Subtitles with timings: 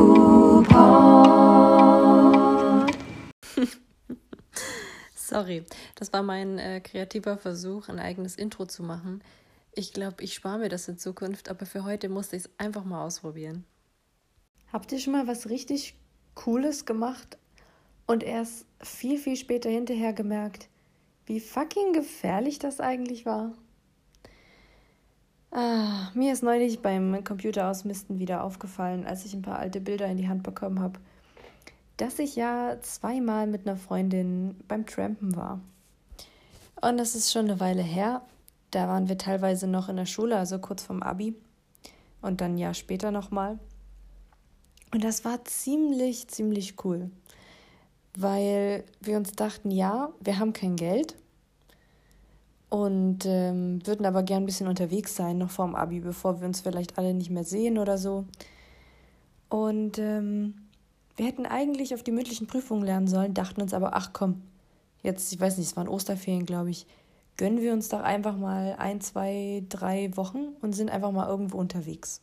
[5.14, 9.22] Sorry, das war mein äh, kreativer Versuch, ein eigenes Intro zu machen.
[9.72, 12.84] Ich glaube, ich spare mir das in Zukunft, aber für heute musste ich es einfach
[12.84, 13.64] mal ausprobieren.
[14.72, 15.94] Habt ihr schon mal was richtig
[16.34, 17.38] Cooles gemacht
[18.06, 20.68] und erst viel, viel später hinterher gemerkt,
[21.26, 23.52] wie fucking gefährlich das eigentlich war?
[25.52, 30.16] Ah, mir ist neulich beim Computerausmisten wieder aufgefallen, als ich ein paar alte Bilder in
[30.16, 31.00] die Hand bekommen habe,
[31.96, 35.60] dass ich ja zweimal mit einer Freundin beim Trampen war.
[36.80, 38.22] Und das ist schon eine Weile her.
[38.70, 41.34] Da waren wir teilweise noch in der Schule, also kurz vorm Abi.
[42.22, 43.58] Und dann ein Jahr später nochmal.
[44.92, 47.10] Und das war ziemlich, ziemlich cool.
[48.16, 51.16] Weil wir uns dachten, ja, wir haben kein Geld
[52.70, 56.60] und ähm, würden aber gern ein bisschen unterwegs sein, noch vorm Abi, bevor wir uns
[56.60, 58.24] vielleicht alle nicht mehr sehen oder so.
[59.48, 60.54] Und ähm,
[61.16, 64.42] wir hätten eigentlich auf die mündlichen Prüfungen lernen sollen, dachten uns aber, ach komm,
[65.02, 66.86] jetzt, ich weiß nicht, es waren Osterferien, glaube ich,
[67.36, 71.58] gönnen wir uns doch einfach mal ein, zwei, drei Wochen und sind einfach mal irgendwo
[71.58, 72.22] unterwegs.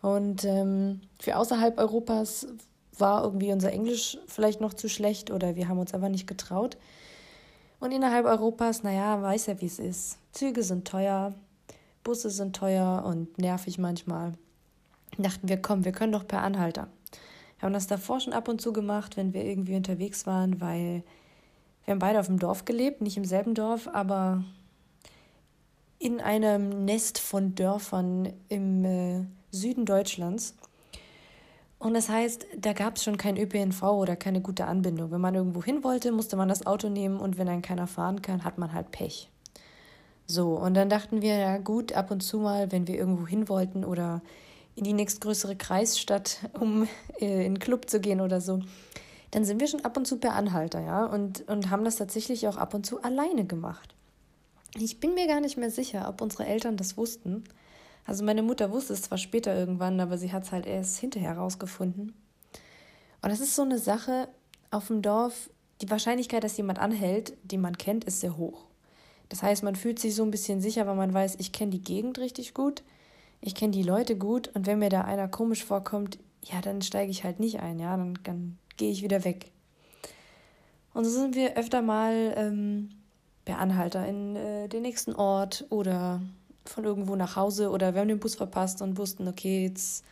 [0.00, 2.46] Und ähm, für außerhalb Europas
[2.96, 6.78] war irgendwie unser Englisch vielleicht noch zu schlecht oder wir haben uns einfach nicht getraut.
[7.82, 10.16] Und innerhalb Europas, naja, weiß ja, wie es ist.
[10.30, 11.34] Züge sind teuer,
[12.04, 14.34] Busse sind teuer und nervig manchmal.
[15.18, 16.86] Dachten wir, komm, wir können doch per Anhalter.
[17.58, 21.02] Wir haben das davor schon ab und zu gemacht, wenn wir irgendwie unterwegs waren, weil
[21.84, 24.44] wir haben beide auf dem Dorf gelebt, nicht im selben Dorf, aber
[25.98, 30.54] in einem Nest von Dörfern im äh, Süden Deutschlands.
[31.82, 35.10] Und das heißt, da gab es schon kein ÖPNV oder keine gute Anbindung.
[35.10, 38.22] Wenn man irgendwo hin wollte, musste man das Auto nehmen und wenn dann keiner fahren
[38.22, 39.28] kann, hat man halt Pech.
[40.28, 43.48] So, und dann dachten wir, ja gut, ab und zu mal, wenn wir irgendwo hin
[43.48, 44.22] wollten oder
[44.76, 46.86] in die nächstgrößere Kreisstadt, um
[47.18, 48.60] äh, in einen Club zu gehen oder so,
[49.32, 52.46] dann sind wir schon ab und zu per Anhalter, ja, und, und haben das tatsächlich
[52.46, 53.96] auch ab und zu alleine gemacht.
[54.78, 57.42] Ich bin mir gar nicht mehr sicher, ob unsere Eltern das wussten.
[58.04, 61.36] Also meine Mutter wusste es zwar später irgendwann, aber sie hat es halt erst hinterher
[61.36, 62.14] rausgefunden.
[63.22, 64.28] Und das ist so eine Sache
[64.70, 68.66] auf dem Dorf, die Wahrscheinlichkeit, dass jemand anhält, den man kennt, ist sehr hoch.
[69.28, 71.82] Das heißt, man fühlt sich so ein bisschen sicher, weil man weiß, ich kenne die
[71.82, 72.82] Gegend richtig gut,
[73.40, 77.10] ich kenne die Leute gut und wenn mir da einer komisch vorkommt, ja, dann steige
[77.10, 79.50] ich halt nicht ein, ja, dann, dann gehe ich wieder weg.
[80.94, 82.90] Und so sind wir öfter mal ähm,
[83.44, 86.20] per Anhalter in äh, den nächsten Ort oder
[86.64, 90.04] von irgendwo nach Hause oder wir haben den Bus verpasst und wussten, okay, jetzt,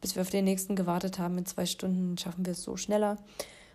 [0.00, 3.18] bis wir auf den nächsten gewartet haben, in zwei Stunden schaffen wir es so schneller.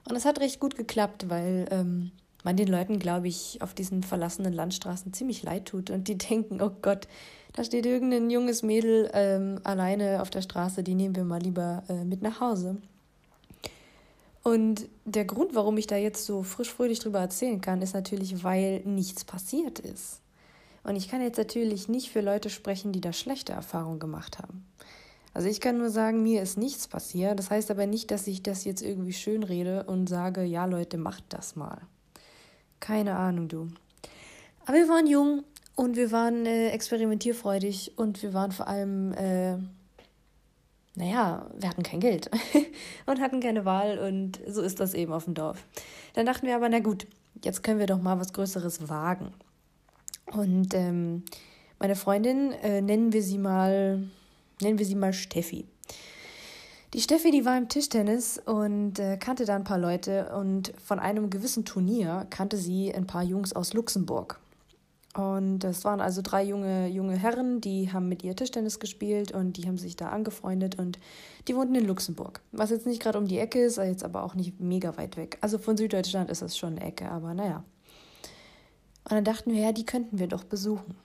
[0.08, 2.12] Und es hat recht gut geklappt, weil ähm,
[2.44, 6.62] man den Leuten, glaube ich, auf diesen verlassenen Landstraßen ziemlich leid tut und die denken,
[6.62, 7.08] oh Gott,
[7.54, 11.84] da steht irgendein junges Mädel ähm, alleine auf der Straße, die nehmen wir mal lieber
[11.90, 12.78] äh, mit nach Hause.
[14.44, 18.44] Und der Grund, warum ich da jetzt so frisch fröhlich drüber erzählen kann, ist natürlich,
[18.44, 20.22] weil nichts passiert ist.
[20.86, 24.66] Und ich kann jetzt natürlich nicht für Leute sprechen, die da schlechte Erfahrungen gemacht haben.
[25.34, 27.40] Also ich kann nur sagen, mir ist nichts passiert.
[27.40, 30.98] Das heißt aber nicht, dass ich das jetzt irgendwie schön rede und sage, ja Leute,
[30.98, 31.82] macht das mal.
[32.80, 33.68] Keine Ahnung, du.
[34.66, 35.44] Aber wir waren jung
[35.76, 39.58] und wir waren äh, experimentierfreudig und wir waren vor allem, äh,
[40.96, 42.30] naja, wir hatten kein Geld
[43.08, 45.66] und hatten keine Wahl und so ist das eben auf dem Dorf.
[46.14, 47.08] Dann dachten wir aber, na gut,
[47.44, 49.34] jetzt können wir doch mal was Größeres wagen.
[50.32, 51.24] Und ähm,
[51.80, 54.04] meine Freundin, äh, nennen wir sie mal,
[54.62, 55.66] nennen wir sie mal Steffi.
[56.94, 60.98] Die Steffi, die war im Tischtennis und äh, kannte da ein paar Leute und von
[60.98, 64.40] einem gewissen Turnier kannte sie ein paar Jungs aus Luxemburg.
[65.14, 69.58] Und das waren also drei junge, junge Herren, die haben mit ihr Tischtennis gespielt und
[69.58, 71.00] die haben sich da angefreundet und
[71.48, 72.42] die wohnten in Luxemburg.
[72.52, 75.38] Was jetzt nicht gerade um die Ecke ist, jetzt aber auch nicht mega weit weg.
[75.40, 77.64] Also von Süddeutschland ist das schon eine Ecke, aber naja.
[79.06, 80.96] Und dann dachten wir, ja, die könnten wir doch besuchen.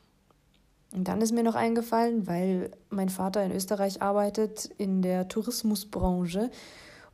[0.93, 6.51] Und dann ist mir noch eingefallen, weil mein Vater in Österreich arbeitet, in der Tourismusbranche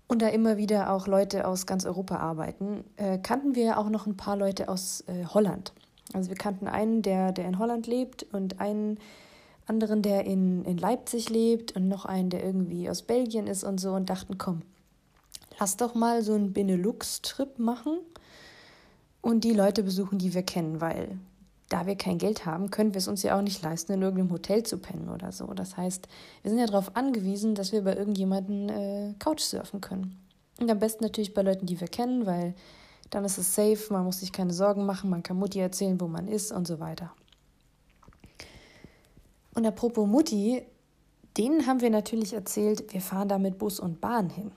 [0.06, 4.06] und da immer wieder auch Leute aus ganz Europa arbeiten, äh, kannten wir auch noch
[4.06, 5.72] ein paar Leute aus äh, Holland.
[6.14, 8.98] Also wir kannten einen, der, der in Holland lebt und einen
[9.66, 13.78] anderen, der in, in Leipzig lebt und noch einen, der irgendwie aus Belgien ist und
[13.78, 14.62] so und dachten, komm,
[15.58, 17.98] lass doch mal so einen Benelux-Trip machen
[19.26, 21.18] und die Leute besuchen, die wir kennen, weil
[21.68, 24.30] da wir kein Geld haben, können wir es uns ja auch nicht leisten, in irgendeinem
[24.30, 25.46] Hotel zu pennen oder so.
[25.46, 26.06] Das heißt,
[26.42, 30.16] wir sind ja darauf angewiesen, dass wir bei irgendjemanden äh, Couchsurfen können.
[30.60, 32.54] Und am besten natürlich bei Leuten, die wir kennen, weil
[33.10, 36.06] dann ist es safe, man muss sich keine Sorgen machen, man kann Mutti erzählen, wo
[36.06, 37.12] man ist und so weiter.
[39.56, 40.62] Und apropos Mutti,
[41.36, 44.52] denen haben wir natürlich erzählt, wir fahren da mit Bus und Bahn hin.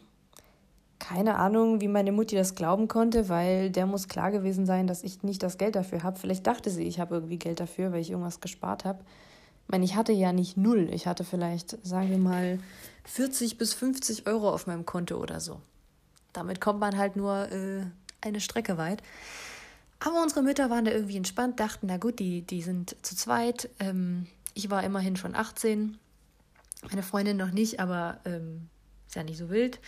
[0.99, 5.03] Keine Ahnung, wie meine Mutti das glauben konnte, weil der muss klar gewesen sein, dass
[5.03, 6.19] ich nicht das Geld dafür habe.
[6.19, 8.99] Vielleicht dachte sie, ich habe irgendwie Geld dafür, weil ich irgendwas gespart habe.
[9.63, 10.89] Ich meine, ich hatte ja nicht null.
[10.91, 12.59] Ich hatte vielleicht, sagen wir mal,
[13.05, 15.61] 40 bis 50 Euro auf meinem Konto oder so.
[16.33, 17.85] Damit kommt man halt nur äh,
[18.21, 19.01] eine Strecke weit.
[19.99, 23.69] Aber unsere Mütter waren da irgendwie entspannt, dachten, na gut, die, die sind zu zweit.
[23.79, 25.97] Ähm, ich war immerhin schon 18,
[26.89, 28.69] meine Freundin noch nicht, aber ähm,
[29.07, 29.79] ist ja nicht so wild.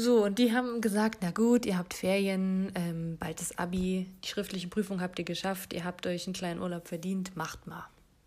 [0.00, 4.28] So, und die haben gesagt, na gut, ihr habt Ferien, ähm, bald das Abi, die
[4.28, 7.84] schriftliche Prüfung habt ihr geschafft, ihr habt euch einen kleinen Urlaub verdient, macht mal.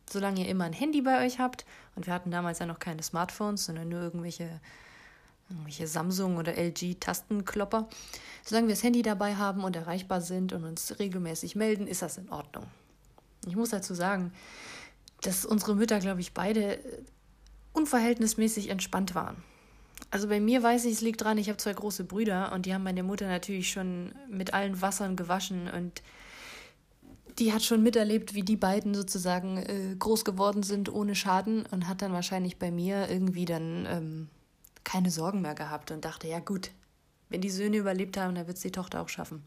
[0.07, 1.65] Solange ihr immer ein Handy bei euch habt,
[1.95, 4.61] und wir hatten damals ja noch keine Smartphones, sondern nur irgendwelche,
[5.49, 7.89] irgendwelche Samsung oder LG Tastenklopper,
[8.45, 12.19] solange wir das Handy dabei haben und erreichbar sind und uns regelmäßig melden, ist das
[12.19, 12.67] in Ordnung.
[13.47, 14.31] Ich muss dazu sagen,
[15.21, 16.77] dass unsere Mütter, glaube ich, beide
[17.71, 19.37] unverhältnismäßig entspannt waren.
[20.13, 22.73] Also bei mir weiß ich, es liegt dran, ich habe zwei große Brüder und die
[22.75, 26.03] haben meine Mutter natürlich schon mit allen Wassern gewaschen und
[27.39, 31.87] die hat schon miterlebt, wie die beiden sozusagen äh, groß geworden sind ohne Schaden und
[31.87, 34.27] hat dann wahrscheinlich bei mir irgendwie dann ähm,
[34.83, 36.69] keine Sorgen mehr gehabt und dachte, ja gut,
[37.29, 39.41] wenn die Söhne überlebt haben, dann wird es die Tochter auch schaffen.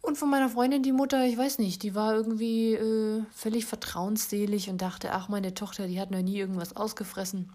[0.00, 4.70] Und von meiner Freundin, die Mutter, ich weiß nicht, die war irgendwie äh, völlig vertrauensselig
[4.70, 7.52] und dachte, ach, meine Tochter, die hat noch nie irgendwas ausgefressen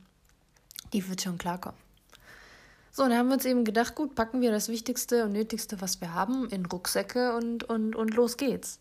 [0.94, 1.78] die wird schon klarkommen.
[2.92, 6.00] So, dann haben wir uns eben gedacht, gut, packen wir das Wichtigste und Nötigste, was
[6.00, 8.80] wir haben, in Rucksäcke und, und, und los geht's.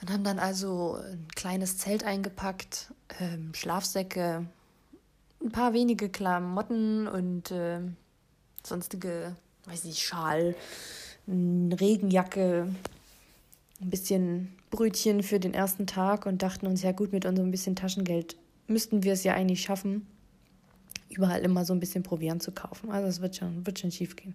[0.00, 4.46] Und haben dann also ein kleines Zelt eingepackt, ähm, Schlafsäcke,
[5.42, 7.80] ein paar wenige Klamotten und äh,
[8.64, 10.56] sonstige, weiß nicht, Schal,
[11.26, 12.74] eine Regenjacke,
[13.82, 17.76] ein bisschen Brötchen für den ersten Tag und dachten uns, ja gut, mit unserem bisschen
[17.76, 20.06] Taschengeld müssten wir es ja eigentlich schaffen,
[21.16, 22.90] überall immer so ein bisschen Proviant zu kaufen.
[22.90, 24.34] Also es wird schon, wird schon schief gehen.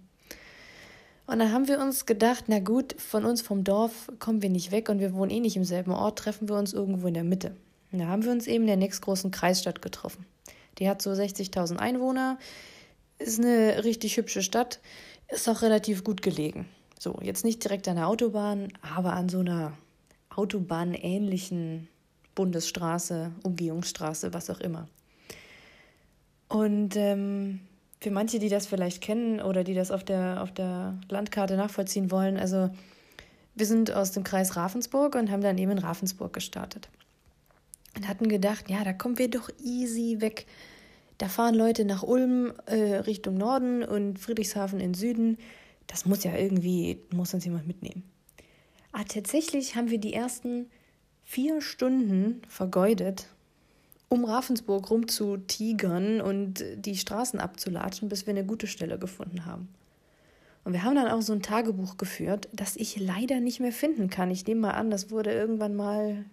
[1.26, 4.72] Und dann haben wir uns gedacht, na gut, von uns vom Dorf kommen wir nicht
[4.72, 7.24] weg und wir wohnen eh nicht im selben Ort, treffen wir uns irgendwo in der
[7.24, 7.54] Mitte.
[7.92, 10.24] Da haben wir uns eben in der nächstgroßen Kreisstadt getroffen.
[10.78, 12.38] Die hat so 60.000 Einwohner,
[13.18, 14.80] ist eine richtig hübsche Stadt,
[15.28, 16.66] ist auch relativ gut gelegen.
[16.98, 19.72] So, jetzt nicht direkt an der Autobahn, aber an so einer
[20.34, 21.88] autobahnähnlichen
[22.34, 24.88] Bundesstraße, Umgehungsstraße, was auch immer.
[26.48, 27.60] Und ähm,
[28.00, 32.10] für manche, die das vielleicht kennen oder die das auf der, auf der Landkarte nachvollziehen
[32.10, 32.70] wollen, also
[33.54, 36.88] wir sind aus dem Kreis Ravensburg und haben dann eben in Ravensburg gestartet.
[37.96, 40.46] Und hatten gedacht, ja, da kommen wir doch easy weg.
[41.18, 45.38] Da fahren Leute nach Ulm äh, Richtung Norden und Friedrichshafen in Süden.
[45.88, 48.04] Das muss ja irgendwie, muss uns jemand mitnehmen.
[48.92, 50.70] Aber ah, tatsächlich haben wir die ersten
[51.24, 53.26] vier Stunden vergeudet
[54.08, 59.68] um Ravensburg rumzutigern und die Straßen abzulatschen, bis wir eine gute Stelle gefunden haben.
[60.64, 64.10] Und wir haben dann auch so ein Tagebuch geführt, das ich leider nicht mehr finden
[64.10, 64.30] kann.
[64.30, 66.24] Ich nehme mal an, das wurde irgendwann mal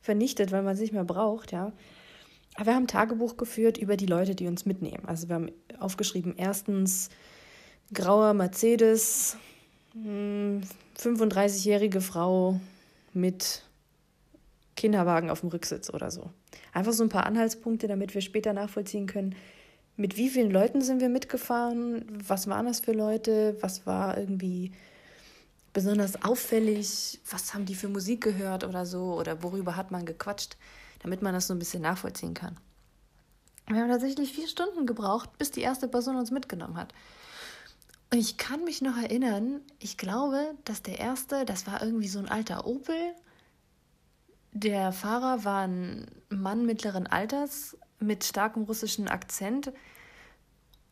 [0.00, 1.72] vernichtet, weil man es nicht mehr braucht, ja.
[2.54, 5.04] Aber wir haben ein Tagebuch geführt über die Leute, die uns mitnehmen.
[5.06, 7.08] Also wir haben aufgeschrieben, erstens
[7.92, 9.36] grauer Mercedes,
[9.94, 12.60] 35-jährige hm, Frau
[13.14, 13.62] mit
[14.76, 16.30] Kinderwagen auf dem Rücksitz oder so.
[16.72, 19.34] Einfach so ein paar Anhaltspunkte, damit wir später nachvollziehen können,
[19.96, 24.72] mit wie vielen Leuten sind wir mitgefahren, was waren das für Leute, was war irgendwie
[25.72, 30.56] besonders auffällig, was haben die für Musik gehört oder so oder worüber hat man gequatscht,
[31.02, 32.56] damit man das so ein bisschen nachvollziehen kann.
[33.66, 36.94] Wir haben tatsächlich vier Stunden gebraucht, bis die erste Person uns mitgenommen hat.
[38.10, 42.18] Und ich kann mich noch erinnern, ich glaube, dass der erste, das war irgendwie so
[42.18, 43.14] ein alter Opel
[44.52, 49.72] der Fahrer war ein Mann mittleren Alters mit starkem russischen Akzent.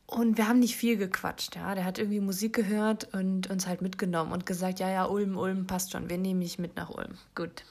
[0.07, 1.75] Und wir haben nicht viel gequatscht, ja.
[1.75, 5.67] Der hat irgendwie Musik gehört und uns halt mitgenommen und gesagt, ja, ja, Ulm, Ulm
[5.67, 7.19] passt schon, wir nehmen dich mit nach Ulm.
[7.35, 7.65] Gut.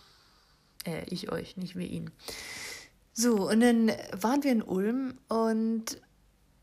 [0.86, 2.12] Äh, ich euch, nicht wir ihn.
[3.13, 6.01] So, und dann waren wir in Ulm und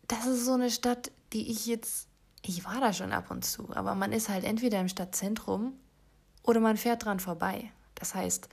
[0.06, 2.08] das ist so eine Stadt, die ich jetzt,
[2.42, 5.72] ich war da schon ab und zu, aber man ist halt entweder im Stadtzentrum
[6.42, 7.70] oder man fährt dran vorbei.
[7.94, 8.50] Das heißt,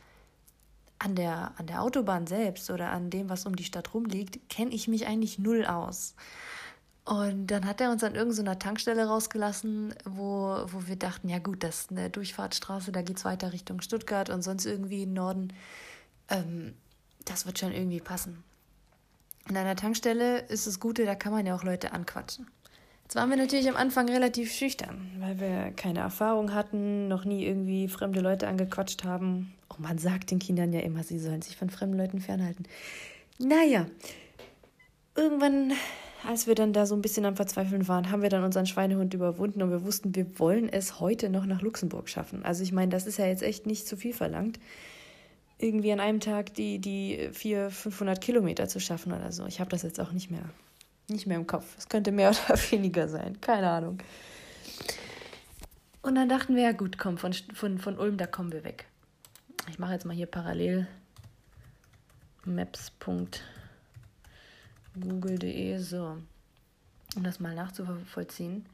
[1.00, 4.72] an der, an der Autobahn selbst oder an dem, was um die Stadt rumliegt, kenne
[4.72, 6.16] ich mich eigentlich null aus.
[7.06, 11.64] Und dann hat er uns an irgendeiner Tankstelle rausgelassen, wo, wo wir dachten, ja gut,
[11.64, 15.54] das ist eine Durchfahrtsstraße, da geht es weiter Richtung Stuttgart und sonst irgendwie im Norden.
[16.28, 16.76] Ähm,
[17.26, 18.44] das wird schon irgendwie passen.
[19.46, 22.46] An einer Tankstelle ist das Gute, da kann man ja auch Leute anquatschen.
[23.10, 27.44] Jetzt waren wir natürlich am Anfang relativ schüchtern, weil wir keine Erfahrung hatten, noch nie
[27.44, 29.52] irgendwie fremde Leute angequatscht haben.
[29.72, 32.66] Oh, man sagt den Kindern ja immer, sie sollen sich von fremden Leuten fernhalten.
[33.40, 33.88] Naja,
[35.16, 35.74] irgendwann,
[36.28, 39.12] als wir dann da so ein bisschen am Verzweifeln waren, haben wir dann unseren Schweinehund
[39.16, 42.46] überwunden und wir wussten, wir wollen es heute noch nach Luxemburg schaffen.
[42.46, 44.60] Also ich meine, das ist ja jetzt echt nicht zu viel verlangt,
[45.58, 49.48] irgendwie an einem Tag die, die 400, 500 Kilometer zu schaffen oder so.
[49.48, 50.44] Ich habe das jetzt auch nicht mehr,
[51.10, 51.66] nicht mehr im Kopf.
[51.78, 54.00] Es könnte mehr oder weniger sein, keine Ahnung.
[56.02, 58.86] Und dann dachten wir, ja gut, komm, von, von, von Ulm, da kommen wir weg.
[59.70, 60.88] Ich mache jetzt mal hier parallel
[62.46, 63.38] maps.google.de,
[65.78, 66.18] so,
[67.16, 68.66] um das mal nachzuvollziehen.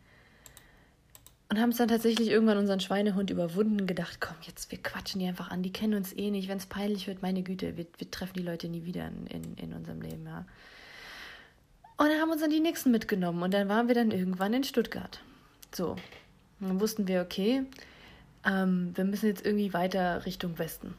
[1.49, 5.19] Und haben es dann tatsächlich irgendwann unseren Schweinehund überwunden und gedacht, komm, jetzt, wir quatschen
[5.19, 6.47] die einfach an, die kennen uns eh nicht.
[6.47, 9.55] Wenn es peinlich wird, meine Güte, wir, wir treffen die Leute nie wieder in, in,
[9.55, 10.45] in unserem Leben, ja.
[11.97, 14.63] Und dann haben uns dann die nächsten mitgenommen und dann waren wir dann irgendwann in
[14.63, 15.21] Stuttgart.
[15.73, 15.95] So,
[16.59, 17.63] dann wussten wir, okay,
[18.45, 20.93] ähm, wir müssen jetzt irgendwie weiter Richtung Westen.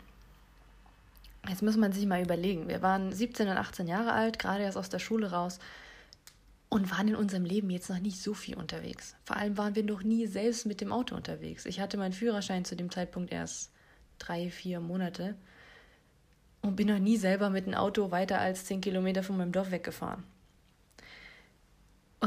[1.48, 2.68] Jetzt muss man sich mal überlegen.
[2.68, 5.58] Wir waren 17 und 18 Jahre alt, gerade erst aus der Schule raus
[6.68, 9.14] und waren in unserem Leben jetzt noch nicht so viel unterwegs.
[9.24, 11.66] Vor allem waren wir noch nie selbst mit dem Auto unterwegs.
[11.66, 13.70] Ich hatte meinen Führerschein zu dem Zeitpunkt erst
[14.18, 15.36] drei, vier Monate
[16.62, 19.70] und bin noch nie selber mit dem Auto weiter als 10 Kilometer von meinem Dorf
[19.70, 20.24] weggefahren.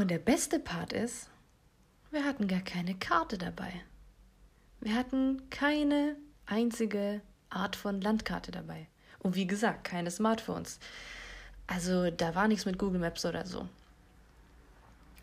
[0.00, 1.28] Und der beste Part ist,
[2.10, 3.70] wir hatten gar keine Karte dabei.
[4.80, 6.16] Wir hatten keine
[6.46, 8.86] einzige Art von Landkarte dabei.
[9.18, 10.78] Und wie gesagt, keine Smartphones.
[11.66, 13.68] Also da war nichts mit Google Maps oder so.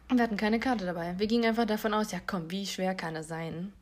[0.09, 1.17] Wir hatten keine Karte dabei.
[1.17, 3.73] Wir gingen einfach davon aus, ja komm, wie schwer kann es sein,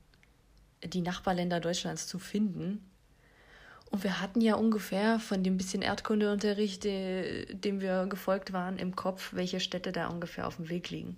[0.81, 2.89] die Nachbarländer Deutschlands zu finden?
[3.91, 9.33] Und wir hatten ja ungefähr von dem bisschen Erdkundeunterricht, dem wir gefolgt waren, im Kopf,
[9.33, 11.17] welche Städte da ungefähr auf dem Weg liegen.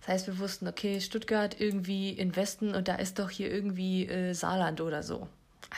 [0.00, 4.06] Das heißt, wir wussten, okay, Stuttgart irgendwie in Westen und da ist doch hier irgendwie
[4.06, 5.28] äh, Saarland oder so.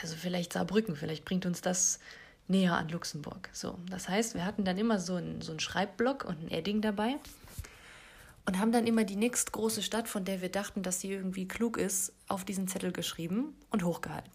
[0.03, 2.01] Also vielleicht Saarbrücken, vielleicht bringt uns das
[2.49, 3.49] näher an Luxemburg.
[3.53, 6.81] So, das heißt, wir hatten dann immer so einen, so einen Schreibblock und ein Edding
[6.81, 7.17] dabei
[8.47, 11.47] und haben dann immer die nächst große Stadt, von der wir dachten, dass sie irgendwie
[11.47, 14.33] klug ist, auf diesen Zettel geschrieben und hochgehalten.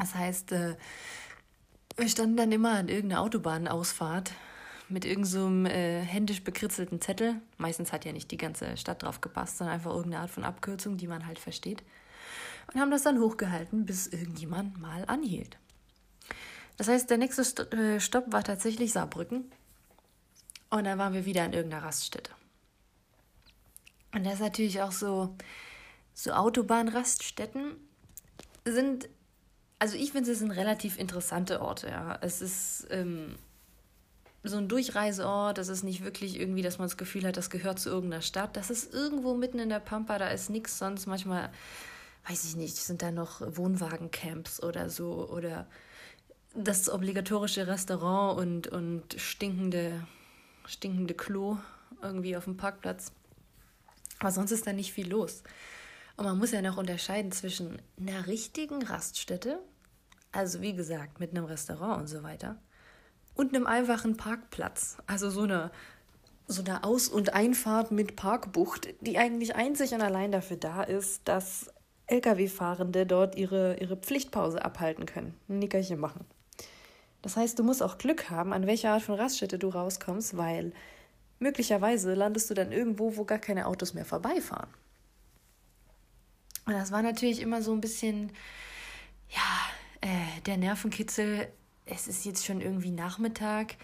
[0.00, 0.76] Das heißt, äh,
[1.96, 4.32] wir standen dann immer an irgendeiner Autobahnausfahrt
[4.88, 7.40] mit irgendeinem so äh, händisch bekritzelten Zettel.
[7.58, 10.96] Meistens hat ja nicht die ganze Stadt drauf gepasst, sondern einfach irgendeine Art von Abkürzung,
[10.96, 11.82] die man halt versteht.
[12.72, 15.58] Und haben das dann hochgehalten, bis irgendjemand mal anhielt.
[16.76, 19.50] Das heißt, der nächste St äh, Stopp war tatsächlich Saarbrücken.
[20.70, 22.30] Und dann waren wir wieder an irgendeiner Raststätte.
[24.14, 25.36] Und das ist natürlich auch so,
[26.14, 27.76] so Autobahnraststätten
[28.64, 29.08] sind,
[29.80, 32.16] also ich finde, es sind relativ interessante Orte, ja.
[32.20, 33.34] Es ist, ähm,
[34.42, 35.58] so ein Durchreiseort.
[35.58, 38.56] Das ist nicht wirklich irgendwie, dass man das Gefühl hat, das gehört zu irgendeiner Stadt.
[38.56, 41.06] Das ist irgendwo mitten in der Pampa, da ist nichts sonst.
[41.06, 41.50] Manchmal,
[42.28, 45.66] weiß ich nicht, sind da noch Wohnwagencamps oder so oder
[46.54, 50.06] das obligatorische Restaurant und, und stinkende,
[50.66, 51.58] stinkende Klo
[52.02, 53.12] irgendwie auf dem Parkplatz.
[54.18, 55.42] Aber sonst ist da nicht viel los.
[56.16, 59.60] Und man muss ja noch unterscheiden zwischen einer richtigen Raststätte,
[60.32, 62.56] also wie gesagt, mit einem Restaurant und so weiter,
[63.34, 64.98] und einem einfachen Parkplatz.
[65.06, 65.70] Also so eine,
[66.46, 71.22] so eine Aus- und Einfahrt mit Parkbucht, die eigentlich einzig und allein dafür da ist,
[71.26, 71.70] dass
[72.06, 76.24] Lkw-Fahrende dort ihre, ihre Pflichtpause abhalten können, ein Nickerchen machen.
[77.22, 80.72] Das heißt, du musst auch Glück haben, an welcher Art von Raststätte du rauskommst, weil
[81.38, 84.70] möglicherweise landest du dann irgendwo, wo gar keine Autos mehr vorbeifahren.
[86.66, 88.32] Und das war natürlich immer so ein bisschen,
[89.28, 89.69] ja,
[90.00, 91.48] äh, der Nervenkitzel
[91.90, 93.76] es ist jetzt schon irgendwie Nachmittag,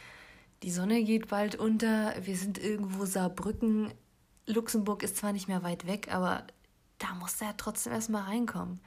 [0.63, 3.93] die Sonne geht bald unter, wir sind irgendwo Saarbrücken.
[4.47, 6.47] Luxemburg ist zwar nicht mehr weit weg, aber
[6.99, 8.81] da musste er trotzdem erstmal reinkommen.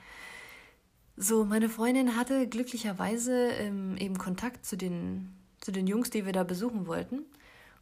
[1.15, 6.31] So, meine Freundin hatte glücklicherweise ähm, eben Kontakt zu den, zu den Jungs, die wir
[6.31, 7.25] da besuchen wollten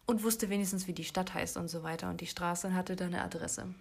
[0.05, 2.95] und wusste wenigstens, wie die Stadt heißt und so weiter und die Straße und hatte
[2.95, 3.73] da eine Adresse.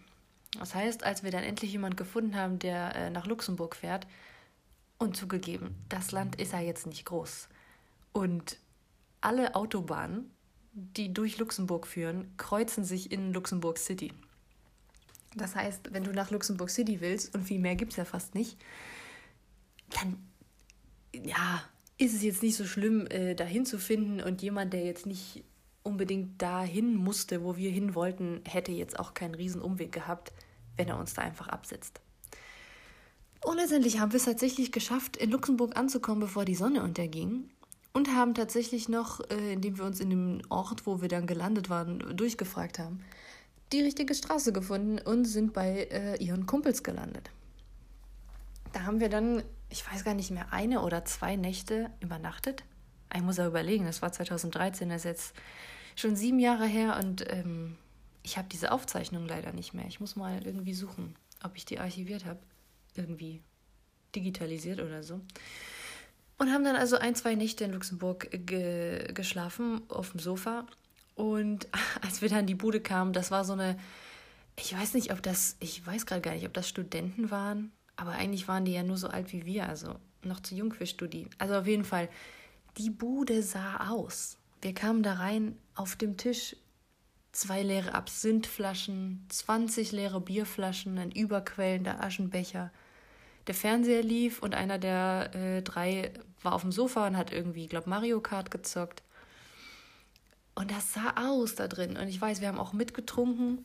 [0.59, 4.07] Das heißt, als wir dann endlich jemanden gefunden haben, der äh, nach Luxemburg fährt,
[4.99, 7.49] und zugegeben, das Land ist ja jetzt nicht groß.
[8.13, 8.59] Und
[9.21, 10.31] alle Autobahnen,
[10.73, 14.13] die durch Luxemburg führen, kreuzen sich in Luxemburg City.
[15.35, 18.35] Das heißt, wenn du nach Luxemburg City willst, und viel mehr gibt es ja fast
[18.35, 18.57] nicht,
[19.91, 20.17] dann
[21.13, 21.63] ja,
[21.99, 24.21] ist es jetzt nicht so schlimm, äh, dahin zu finden.
[24.21, 25.45] Und jemand, der jetzt nicht
[25.83, 30.33] unbedingt dahin musste, wo wir hin wollten, hätte jetzt auch keinen riesen Umweg gehabt,
[30.77, 32.01] wenn er uns da einfach absetzt.
[33.47, 37.49] Und letztendlich haben wir es tatsächlich geschafft, in Luxemburg anzukommen, bevor die Sonne unterging.
[37.93, 41.71] Und haben tatsächlich noch, äh, indem wir uns in dem Ort, wo wir dann gelandet
[41.71, 43.05] waren, durchgefragt haben,
[43.73, 47.31] die richtige Straße gefunden und sind bei äh, ihren Kumpels gelandet.
[48.73, 52.65] Da haben wir dann, ich weiß gar nicht mehr, eine oder zwei Nächte übernachtet.
[53.15, 55.35] Ich muss ja überlegen, das war 2013, das ist jetzt
[55.95, 57.77] schon sieben Jahre her und ähm,
[58.25, 59.87] ich habe diese Aufzeichnung leider nicht mehr.
[59.87, 62.41] Ich muss mal irgendwie suchen, ob ich die archiviert habe.
[62.97, 63.43] Irgendwie
[64.15, 65.21] digitalisiert oder so.
[66.39, 70.67] Und haben dann also ein, zwei Nächte in Luxemburg ge geschlafen auf dem Sofa.
[71.15, 71.67] Und
[72.03, 73.79] als wir dann in die Bude kamen, das war so eine,
[74.59, 78.13] ich weiß nicht, ob das, ich weiß gerade gar nicht, ob das Studenten waren, aber
[78.13, 81.29] eigentlich waren die ja nur so alt wie wir, also noch zu jung für Studi.
[81.39, 82.09] Also auf jeden Fall,
[82.77, 84.37] die Bude sah aus.
[84.61, 86.57] Wir kamen da rein, auf dem Tisch
[87.33, 92.73] zwei leere Absinthflaschen, 20 leere Bierflaschen, ein überquellender Aschenbecher.
[93.47, 96.13] Der Fernseher lief und einer der äh, drei
[96.43, 99.03] war auf dem Sofa und hat irgendwie, glaube Mario Kart gezockt.
[100.55, 101.97] Und das sah aus da drin.
[101.97, 103.65] Und ich weiß, wir haben auch mitgetrunken,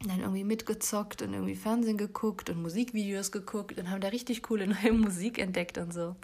[0.00, 4.66] dann irgendwie mitgezockt und irgendwie Fernsehen geguckt und Musikvideos geguckt und haben da richtig coole
[4.66, 6.16] neue Musik entdeckt und so.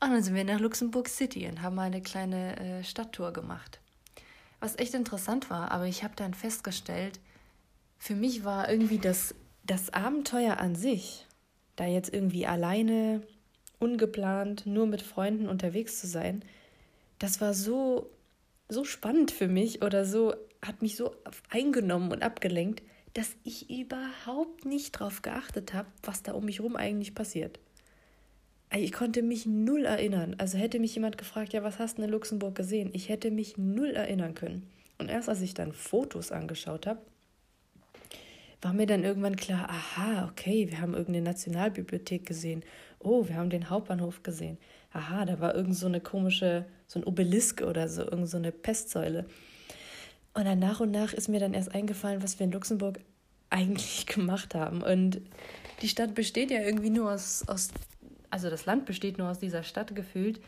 [0.00, 3.80] Und dann sind wir nach Luxemburg City und haben mal eine kleine äh, Stadttour gemacht.
[4.60, 7.20] Was echt interessant war, aber ich habe dann festgestellt,
[7.98, 9.34] für mich war irgendwie das,
[9.64, 11.26] das Abenteuer an sich,
[11.76, 13.22] da jetzt irgendwie alleine,
[13.78, 16.44] ungeplant, nur mit Freunden unterwegs zu sein,
[17.18, 18.10] das war so,
[18.68, 21.14] so spannend für mich oder so, hat mich so
[21.50, 22.82] eingenommen und abgelenkt,
[23.14, 27.58] dass ich überhaupt nicht darauf geachtet habe, was da um mich rum eigentlich passiert.
[28.74, 30.34] Ich konnte mich null erinnern.
[30.38, 32.90] Also hätte mich jemand gefragt, ja, was hast du in Luxemburg gesehen?
[32.94, 34.66] Ich hätte mich null erinnern können.
[34.98, 37.00] Und erst als ich dann Fotos angeschaut habe,
[38.62, 42.62] war mir dann irgendwann klar, aha, okay, wir haben irgendeine Nationalbibliothek gesehen.
[43.00, 44.56] Oh, wir haben den Hauptbahnhof gesehen.
[44.92, 48.52] Aha, da war irgend so eine komische, so ein Obelisk oder so, irgend so eine
[48.52, 49.26] Pestsäule.
[50.34, 53.00] Und dann nach und nach ist mir dann erst eingefallen, was wir in Luxemburg
[53.50, 54.82] eigentlich gemacht haben.
[54.82, 55.20] Und
[55.82, 57.70] die Stadt besteht ja irgendwie nur aus, aus
[58.30, 60.40] also das Land besteht nur aus dieser Stadt gefühlt.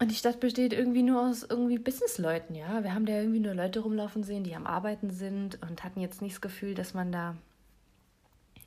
[0.00, 2.84] Und die Stadt besteht irgendwie nur aus irgendwie Businessleuten, ja.
[2.84, 6.22] Wir haben da irgendwie nur Leute rumlaufen sehen, die am Arbeiten sind und hatten jetzt
[6.22, 7.36] nicht das Gefühl, dass man da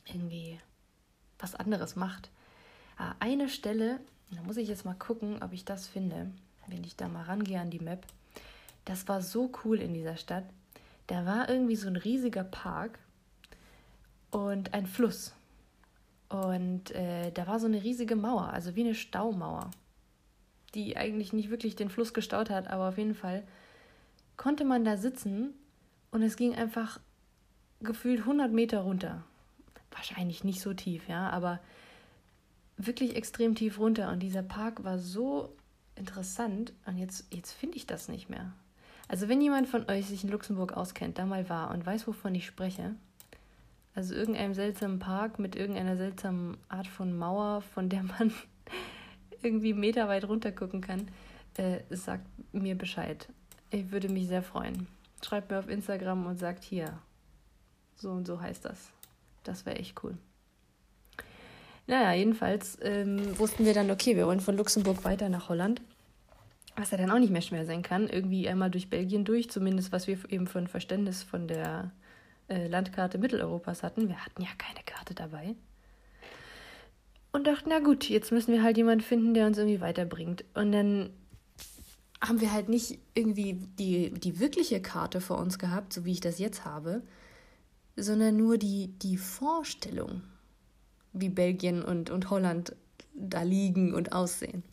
[0.05, 0.59] irgendwie
[1.39, 2.29] was anderes macht.
[2.97, 6.29] Ah, eine Stelle, da muss ich jetzt mal gucken, ob ich das finde,
[6.67, 8.05] wenn ich da mal rangehe an die Map.
[8.83, 10.45] Das war so cool in dieser Stadt.
[11.07, 12.99] Da war irgendwie so ein riesiger Park
[14.31, 15.33] und ein Fluss.
[16.29, 19.69] Und äh, da war so eine riesige Mauer, also wie eine Staumauer,
[20.75, 23.43] die eigentlich nicht wirklich den Fluss gestaut hat, aber auf jeden Fall
[24.37, 25.53] konnte man da sitzen
[26.11, 26.99] und es ging einfach
[27.79, 29.23] gefühlt 100 Meter runter.
[29.91, 31.59] Wahrscheinlich nicht so tief, ja, aber
[32.77, 34.11] wirklich extrem tief runter.
[34.11, 35.55] Und dieser Park war so
[35.95, 38.53] interessant und jetzt, jetzt finde ich das nicht mehr.
[39.07, 42.33] Also wenn jemand von euch sich in Luxemburg auskennt, da mal war und weiß, wovon
[42.33, 42.95] ich spreche,
[43.93, 48.31] also irgendeinem seltsamen Park mit irgendeiner seltsamen Art von Mauer, von der man
[49.43, 51.07] irgendwie meterweit runter gucken kann,
[51.57, 53.27] äh, sagt mir Bescheid.
[53.69, 54.87] Ich würde mich sehr freuen.
[55.23, 56.97] Schreibt mir auf Instagram und sagt hier,
[57.95, 58.91] so und so heißt das.
[59.43, 60.17] Das wäre echt cool.
[61.87, 65.81] Naja, jedenfalls ähm, wussten wir dann, okay, wir wollen von Luxemburg weiter nach Holland.
[66.75, 68.07] Was ja dann auch nicht mehr schwer sein kann.
[68.07, 71.91] Irgendwie einmal durch Belgien durch, zumindest was wir eben für ein Verständnis von der
[72.47, 74.07] äh, Landkarte Mitteleuropas hatten.
[74.07, 75.55] Wir hatten ja keine Karte dabei.
[77.31, 80.43] Und dachten, na gut, jetzt müssen wir halt jemanden finden, der uns irgendwie weiterbringt.
[80.53, 81.11] Und dann
[82.21, 86.19] haben wir halt nicht irgendwie die, die wirkliche Karte vor uns gehabt, so wie ich
[86.19, 87.01] das jetzt habe,
[87.95, 90.21] sondern nur die, die Vorstellung,
[91.13, 92.75] wie Belgien und, und Holland
[93.13, 94.63] da liegen und aussehen.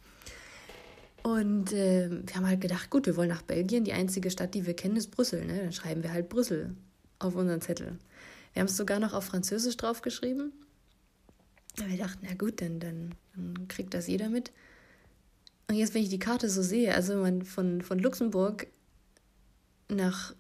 [1.23, 3.85] Und äh, wir haben halt gedacht, gut, wir wollen nach Belgien.
[3.85, 5.45] Die einzige Stadt, die wir kennen, ist Brüssel.
[5.45, 5.59] Ne?
[5.59, 6.75] Dann schreiben wir halt Brüssel
[7.19, 7.99] auf unseren Zettel.
[8.53, 10.53] Wir haben es sogar noch auf Französisch draufgeschrieben.
[11.87, 14.53] Wir dachten, na gut, dann, dann, dann kriegt das jeder mit.
[15.69, 18.67] Und jetzt, wenn ich die Karte so sehe, also wenn man von, von Luxemburg
[19.89, 20.35] nach,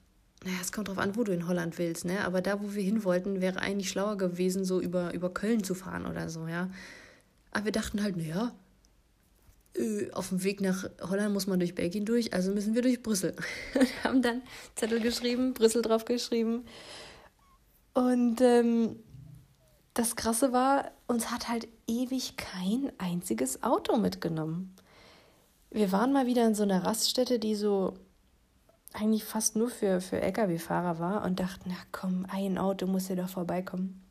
[0.44, 2.24] naja, es kommt drauf an, wo du in Holland willst, ne?
[2.24, 5.74] Aber da, wo wir hin wollten, wäre eigentlich schlauer gewesen, so über, über Köln zu
[5.74, 6.70] fahren oder so, ja.
[7.50, 8.54] Aber wir dachten halt, naja,
[9.76, 13.02] äh, auf dem Weg nach Holland muss man durch Belgien durch, also müssen wir durch
[13.02, 13.34] Brüssel.
[14.04, 14.42] Haben dann
[14.76, 16.64] Zettel geschrieben, Brüssel drauf geschrieben.
[17.94, 18.96] Und ähm,
[19.94, 24.74] das Krasse war, uns hat halt ewig kein einziges Auto mitgenommen.
[25.70, 27.94] Wir waren mal wieder in so einer Raststätte, die so
[28.94, 33.16] eigentlich fast nur für, für Lkw-Fahrer war und dachten, na komm, ein Auto muss hier
[33.16, 34.02] doch vorbeikommen.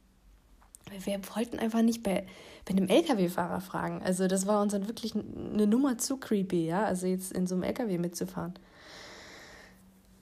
[1.03, 2.25] Wir wollten einfach nicht bei,
[2.65, 4.01] bei einem LKW-Fahrer fragen.
[4.03, 6.85] Also das war uns dann wirklich eine Nummer zu creepy, ja.
[6.85, 8.53] Also jetzt in so einem LKW mitzufahren.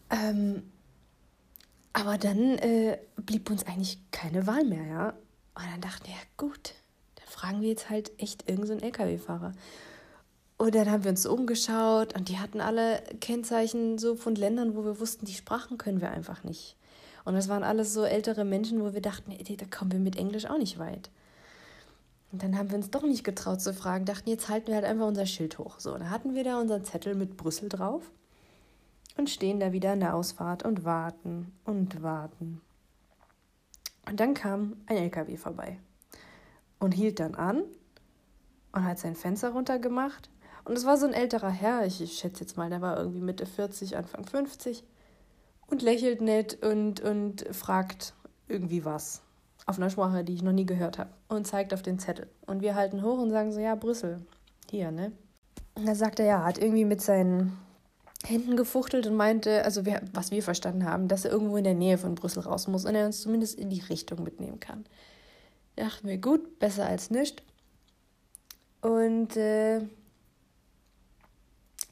[0.10, 0.64] Ähm,
[1.94, 5.14] aber dann äh, blieb uns eigentlich keine Wahl mehr, ja.
[5.56, 6.74] Und dann dachten wir, ja gut,
[7.16, 9.54] dann fragen wir jetzt halt echt irgendeinen so LKW-Fahrer.
[10.58, 14.86] Und dann haben wir uns umgeschaut und die hatten alle Kennzeichen so von Ländern, wo
[14.86, 16.78] wir wussten, die Sprachen können wir einfach nicht.
[17.26, 20.16] Und das waren alles so ältere Menschen, wo wir dachten, ey, da kommen wir mit
[20.16, 21.10] Englisch auch nicht weit.
[22.32, 24.86] Und dann haben wir uns doch nicht getraut zu fragen, dachten, jetzt halten wir halt
[24.86, 25.80] einfach unser Schild hoch.
[25.80, 28.04] So, da hatten wir da unseren Zettel mit Brüssel drauf
[29.18, 32.62] und stehen da wieder in der Ausfahrt und warten und warten.
[34.08, 35.80] Und dann kam ein LKW vorbei
[36.80, 37.64] und hielt dann an
[38.72, 40.30] und hat sein Fenster runtergemacht.
[40.64, 43.46] Und es war so ein älterer Herr, ich, schätze jetzt mal, der war irgendwie Mitte
[43.46, 44.84] 40, Anfang 50
[45.68, 48.14] und lächelt nett und, und fragt
[48.48, 49.22] irgendwie was.
[49.68, 51.10] Auf einer Sprache, die ich noch nie gehört habe.
[51.28, 52.30] Und zeigt auf den Zettel.
[52.46, 54.22] Und wir halten hoch und sagen so, ja, Brüssel.
[54.70, 55.12] Hier, ne?
[55.74, 57.58] Und da sagt er, ja, hat irgendwie mit seinen
[58.26, 61.74] Händen gefuchtelt und meinte, also wir, was wir verstanden haben, dass er irgendwo in der
[61.74, 64.86] Nähe von Brüssel raus muss und er uns zumindest in die Richtung mitnehmen kann.
[65.76, 67.44] Da dachten wir, gut, besser als nichts.
[68.82, 69.82] Und äh,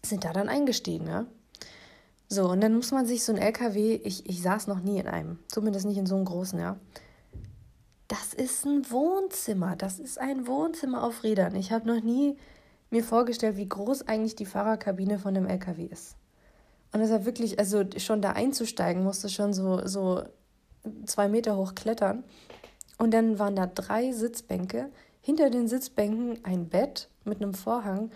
[0.05, 1.25] sind da dann eingestiegen, ja.
[2.29, 5.07] So, und dann muss man sich so ein LKW, ich, ich saß noch nie in
[5.07, 6.77] einem, zumindest nicht in so einem großen, ja.
[8.07, 11.55] Das ist ein Wohnzimmer, das ist ein Wohnzimmer auf Rädern.
[11.55, 12.37] Ich habe noch nie
[12.89, 16.15] mir vorgestellt, wie groß eigentlich die Fahrerkabine von dem LKW ist.
[16.93, 20.23] Und es war wirklich, also schon da einzusteigen, musste schon so, so
[21.05, 22.23] zwei Meter hoch klettern.
[22.97, 24.89] Und dann waren da drei Sitzbänke,
[25.21, 28.11] hinter den Sitzbänken ein Bett mit einem Vorhang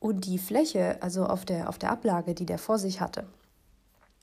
[0.00, 3.24] und die Fläche, also auf der, auf der Ablage, die der vor sich hatte,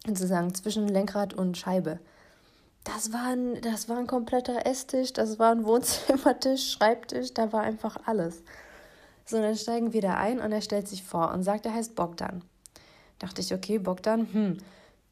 [0.05, 1.99] sozusagen zwischen Lenkrad und Scheibe,
[2.83, 7.61] das war, ein, das war ein kompletter Esstisch, das war ein Wohnzimmertisch, Schreibtisch, da war
[7.61, 8.43] einfach alles.
[9.25, 11.95] So, dann steigen wir da ein und er stellt sich vor und sagt, er heißt
[11.95, 12.43] Bogdan.
[13.21, 14.57] Dachte ich, okay, Bogdan, hm,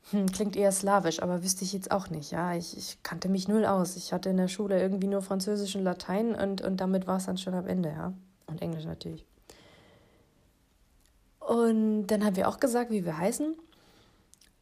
[0.09, 2.31] hm, klingt eher slawisch, aber wüsste ich jetzt auch nicht.
[2.31, 3.95] Ja, ich, ich kannte mich null aus.
[3.95, 7.27] Ich hatte in der Schule irgendwie nur Französisch und Latein und, und damit war es
[7.27, 8.13] dann schon am Ende, ja.
[8.47, 9.23] Und Englisch natürlich.
[11.39, 13.55] Und dann haben wir auch gesagt, wie wir heißen.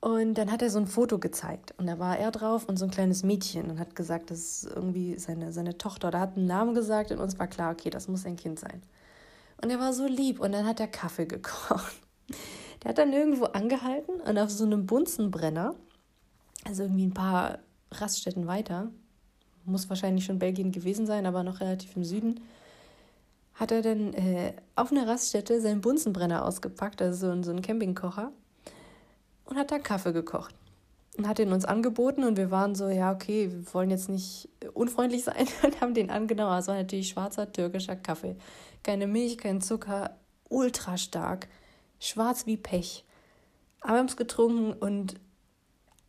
[0.01, 1.73] Und dann hat er so ein Foto gezeigt.
[1.77, 4.63] Und da war er drauf und so ein kleines Mädchen und hat gesagt, das ist
[4.75, 6.11] irgendwie seine, seine Tochter.
[6.11, 8.83] Da hat einen Namen gesagt und uns war klar, okay, das muss ein Kind sein.
[9.61, 11.95] Und er war so lieb und dann hat er Kaffee gekocht.
[12.83, 15.75] Der hat dann irgendwo angehalten und auf so einem Bunsenbrenner,
[16.65, 17.59] also irgendwie ein paar
[17.91, 18.91] Raststätten weiter,
[19.65, 22.39] muss wahrscheinlich schon Belgien gewesen sein, aber noch relativ im Süden,
[23.53, 28.31] hat er dann äh, auf einer Raststätte seinen Bunsenbrenner ausgepackt, also so, so einen Campingkocher,
[29.45, 30.53] und hat da Kaffee gekocht.
[31.17, 34.49] Und hat den uns angeboten und wir waren so, ja, okay, wir wollen jetzt nicht
[34.73, 36.51] unfreundlich sein und haben den angenommen.
[36.51, 38.35] Also war natürlich schwarzer türkischer Kaffee.
[38.83, 40.11] Keine Milch, kein Zucker,
[40.47, 41.47] ultra stark,
[41.99, 43.05] schwarz wie Pech.
[43.81, 45.15] Aber wir haben es getrunken und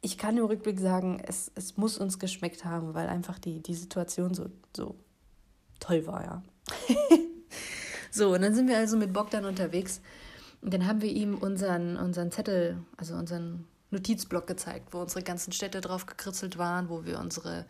[0.01, 3.75] ich kann im Rückblick sagen, es, es muss uns geschmeckt haben, weil einfach die, die
[3.75, 4.47] Situation so,
[4.77, 4.95] so
[5.81, 6.43] toll war, ja.
[8.11, 10.01] So, und dann sind wir also mit Bogdan unterwegs.
[10.61, 15.53] Und dann haben wir ihm unseren, unseren Zettel, also unseren Notizblock gezeigt, wo unsere ganzen
[15.53, 17.65] Städte drauf gekritzelt waren, wo wir unsere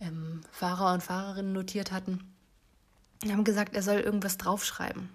[0.00, 2.34] ähm, Fahrer und Fahrerinnen notiert hatten.
[3.22, 5.08] Wir haben gesagt, er soll irgendwas draufschreiben.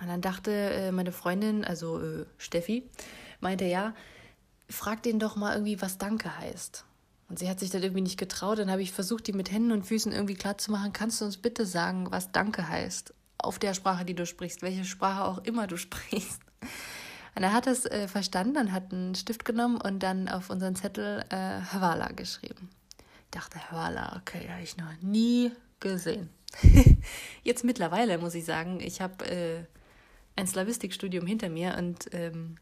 [0.00, 2.88] Und dann dachte äh, meine Freundin, also äh, Steffi,
[3.40, 3.94] meinte, ja,
[4.68, 6.84] frag den doch mal irgendwie, was Danke heißt.
[7.28, 8.58] Und sie hat sich das irgendwie nicht getraut.
[8.58, 10.92] Dann habe ich versucht, die mit Händen und Füßen irgendwie klarzumachen.
[10.92, 13.14] Kannst du uns bitte sagen, was Danke heißt?
[13.42, 16.40] auf der Sprache, die du sprichst, welche Sprache auch immer du sprichst.
[17.34, 20.74] Und er hat es äh, verstanden und hat einen Stift genommen und dann auf unseren
[20.74, 22.70] Zettel äh, Havala geschrieben.
[22.98, 26.28] Ich dachte, Havala, okay, habe ich noch nie gesehen.
[27.44, 29.64] Jetzt mittlerweile muss ich sagen, ich habe äh,
[30.40, 32.56] ein Slavistikstudium hinter mir und ähm,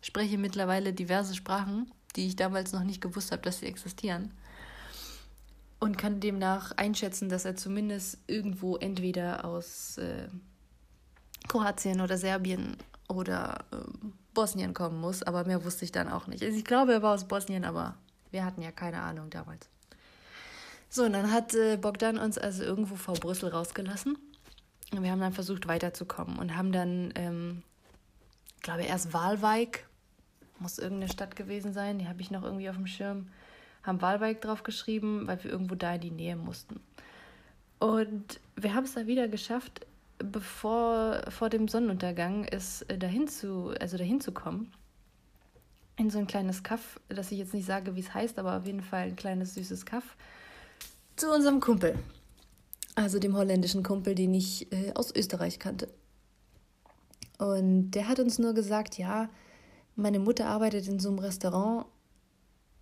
[0.00, 4.32] spreche mittlerweile diverse Sprachen, die ich damals noch nicht gewusst habe, dass sie existieren
[5.80, 10.28] und kann demnach einschätzen, dass er zumindest irgendwo entweder aus äh,
[11.46, 12.76] Kroatien oder Serbien
[13.08, 13.76] oder äh,
[14.34, 16.42] Bosnien kommen muss, aber mehr wusste ich dann auch nicht.
[16.42, 17.94] Also ich glaube, er war aus Bosnien, aber
[18.30, 19.68] wir hatten ja keine Ahnung damals.
[20.90, 24.16] So, und dann hat äh, Bogdan uns also irgendwo vor Brüssel rausgelassen.
[24.92, 27.62] Und wir haben dann versucht weiterzukommen und haben dann, ähm,
[28.56, 29.86] ich glaube, erst Walweig,
[30.58, 33.28] muss irgendeine Stadt gewesen sein, die habe ich noch irgendwie auf dem Schirm
[33.88, 36.80] haben Wahlberg drauf geschrieben, weil wir irgendwo da in die Nähe mussten.
[37.78, 39.86] Und wir haben es da wieder geschafft,
[40.18, 44.72] bevor vor dem Sonnenuntergang ist äh, dahin zu, also dahin zu kommen.
[45.96, 48.66] In so ein kleines Kaff, das ich jetzt nicht sage, wie es heißt, aber auf
[48.66, 50.16] jeden Fall ein kleines süßes Kaff.
[51.16, 51.96] Zu unserem Kumpel.
[52.98, 55.88] Also dem holländischen Kumpel, den ich äh, aus Österreich kannte.
[57.38, 59.28] Und der hat uns nur gesagt, ja,
[59.94, 61.86] meine Mutter arbeitet in so einem Restaurant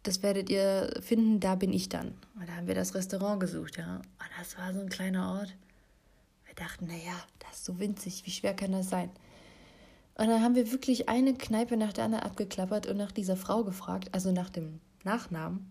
[0.07, 2.15] das werdet ihr finden, da bin ich dann.
[2.39, 3.97] Und da haben wir das Restaurant gesucht, ja.
[3.97, 5.55] Und das war so ein kleiner Ort.
[6.45, 9.11] wir dachten, naja, das ist so winzig, wie schwer kann das sein?
[10.15, 13.65] Und dann haben wir wirklich eine Kneipe nach der anderen abgeklappert und nach dieser Frau
[13.65, 15.71] gefragt, also nach dem Nachnamen.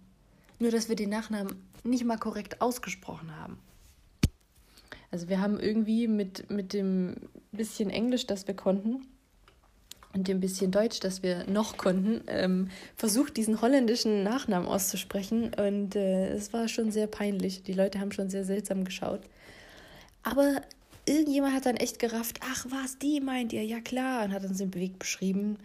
[0.59, 3.57] Nur, dass wir den Nachnamen nicht mal korrekt ausgesprochen haben.
[5.11, 7.15] Also wir haben irgendwie mit, mit dem
[7.51, 9.05] bisschen Englisch, das wir konnten,
[10.15, 15.51] und dem bisschen Deutsch, das wir noch konnten, ähm, versucht, diesen holländischen Nachnamen auszusprechen.
[15.53, 17.63] Und äh, es war schon sehr peinlich.
[17.63, 19.19] Die Leute haben schon sehr seltsam geschaut.
[20.23, 20.61] Aber
[21.05, 24.57] irgendjemand hat dann echt gerafft, ach was, die meint ihr, ja klar, und hat uns
[24.57, 25.57] den Weg beschrieben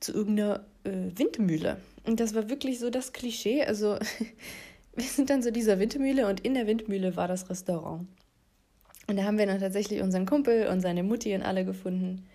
[0.00, 1.76] zu irgendeiner äh, Windmühle.
[2.04, 3.62] Und das war wirklich so das Klischee.
[3.64, 3.98] Also
[4.96, 8.06] wir sind dann zu dieser Windmühle und in der Windmühle war das Restaurant.
[9.08, 12.26] Und da haben wir dann tatsächlich unseren Kumpel und seine Mutti und alle gefunden.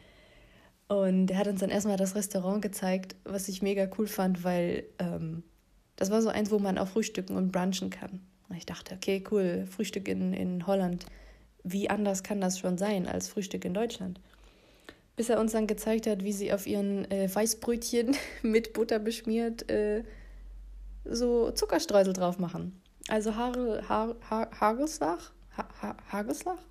[0.88, 4.84] Und er hat uns dann erstmal das Restaurant gezeigt, was ich mega cool fand, weil
[5.00, 5.44] ähm,
[5.96, 8.20] das war so eins, wo man auch frühstücken und brunchen kann.
[8.50, 11.06] Und ich dachte, okay, cool, Frühstück in, in Holland
[11.64, 14.20] wie anders kann das schon sein als Frühstück in Deutschland?
[15.16, 19.70] Bis er uns dann gezeigt hat, wie sie auf ihren äh, Weißbrötchen mit Butter beschmiert
[19.70, 20.04] äh,
[21.06, 22.82] so Zuckerstreusel drauf machen.
[23.08, 25.32] Also Haare, ha ha Hagelslach?
[25.58, 26.62] Ha ha Hagelslach?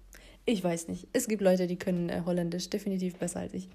[0.45, 1.09] Ich weiß nicht.
[1.12, 3.68] Es gibt Leute, die können äh, Holländisch definitiv besser als ich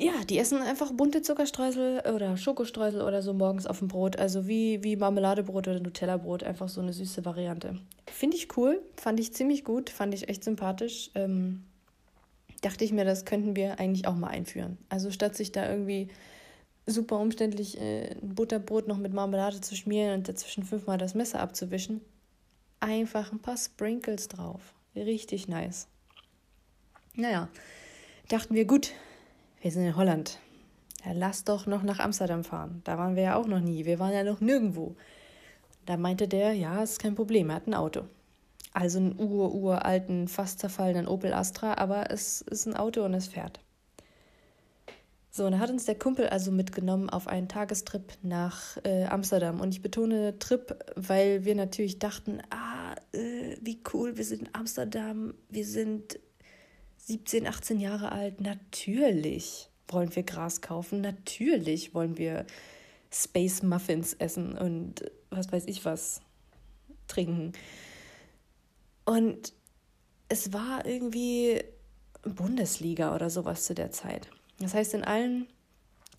[0.00, 4.16] ja, die essen einfach bunte Zuckerstreusel oder Schokostreusel oder so morgens auf dem Brot.
[4.16, 7.80] Also wie, wie Marmeladebrot oder Nutella-Brot, einfach so eine süße Variante.
[8.06, 11.10] Finde ich cool, fand ich ziemlich gut, fand ich echt sympathisch.
[11.16, 11.64] Ähm,
[12.60, 14.78] dachte ich mir, das könnten wir eigentlich auch mal einführen.
[14.88, 16.08] Also statt sich da irgendwie
[16.86, 21.40] super umständlich äh, ein Butterbrot noch mit Marmelade zu schmieren und dazwischen fünfmal das Messer
[21.40, 22.00] abzuwischen,
[22.80, 24.74] einfach ein paar Sprinkles drauf.
[24.94, 25.88] Richtig nice.
[27.14, 27.48] Naja,
[28.28, 28.92] dachten wir, gut,
[29.60, 30.38] wir sind in Holland.
[31.04, 32.80] Ja, lass doch noch nach Amsterdam fahren.
[32.84, 33.84] Da waren wir ja auch noch nie.
[33.84, 34.96] Wir waren ja noch nirgendwo.
[35.86, 38.02] Da meinte der, ja, ist kein Problem, er hat ein Auto.
[38.72, 43.60] Also einen ur-uralten, fast zerfallenen Opel Astra, aber es ist ein Auto und es fährt.
[45.30, 49.60] So, und da hat uns der Kumpel also mitgenommen auf einen Tagestrip nach äh, Amsterdam.
[49.60, 54.54] Und ich betone Trip, weil wir natürlich dachten, ah, äh, wie cool, wir sind in
[54.54, 56.18] Amsterdam, wir sind
[56.98, 62.46] 17, 18 Jahre alt, natürlich wollen wir Gras kaufen, natürlich wollen wir
[63.10, 66.20] Space Muffins essen und was weiß ich was
[67.06, 67.52] trinken.
[69.06, 69.54] Und
[70.28, 71.62] es war irgendwie
[72.22, 74.28] Bundesliga oder sowas zu der Zeit.
[74.60, 75.46] Das heißt, in allen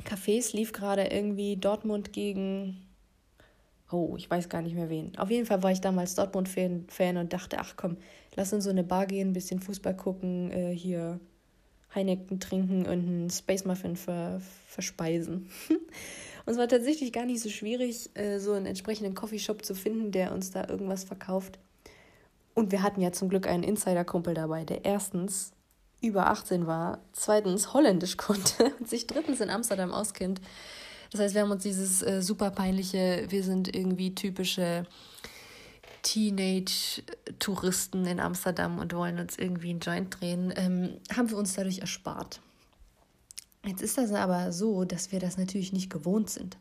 [0.05, 2.89] Cafés lief gerade irgendwie Dortmund gegen
[3.91, 5.17] Oh, ich weiß gar nicht mehr wen.
[5.17, 7.97] Auf jeden Fall war ich damals Dortmund-Fan Fan und dachte, ach komm,
[8.35, 11.19] lass uns so eine Bar gehen, ein bisschen Fußball gucken, äh, hier
[11.95, 15.49] Heineken trinken und einen Space Muffin ver verspeisen.
[15.69, 20.11] und es war tatsächlich gar nicht so schwierig, äh, so einen entsprechenden Coffeeshop zu finden,
[20.11, 21.57] der uns da irgendwas verkauft.
[22.53, 25.51] Und wir hatten ja zum Glück einen Insider-Kumpel dabei, der erstens
[26.01, 30.41] über 18 war, zweitens Holländisch konnte und sich drittens in Amsterdam auskennt.
[31.11, 34.85] Das heißt, wir haben uns dieses äh, super peinliche, wir sind irgendwie typische
[36.03, 41.79] Teenage-Touristen in Amsterdam und wollen uns irgendwie einen Joint drehen, ähm, haben wir uns dadurch
[41.79, 42.41] erspart.
[43.65, 46.57] Jetzt ist das aber so, dass wir das natürlich nicht gewohnt sind.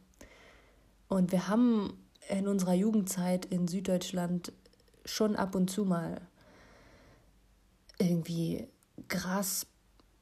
[1.07, 1.93] Und wir haben
[2.29, 4.53] in unserer Jugendzeit in Süddeutschland
[5.05, 6.21] schon ab und zu mal
[7.99, 8.67] irgendwie
[9.09, 9.67] Gras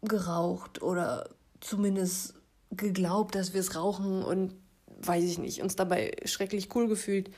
[0.03, 1.29] geraucht oder
[1.61, 2.35] zumindest
[2.71, 4.55] geglaubt, dass wir es rauchen und
[4.99, 7.31] weiß ich nicht, uns dabei schrecklich cool gefühlt.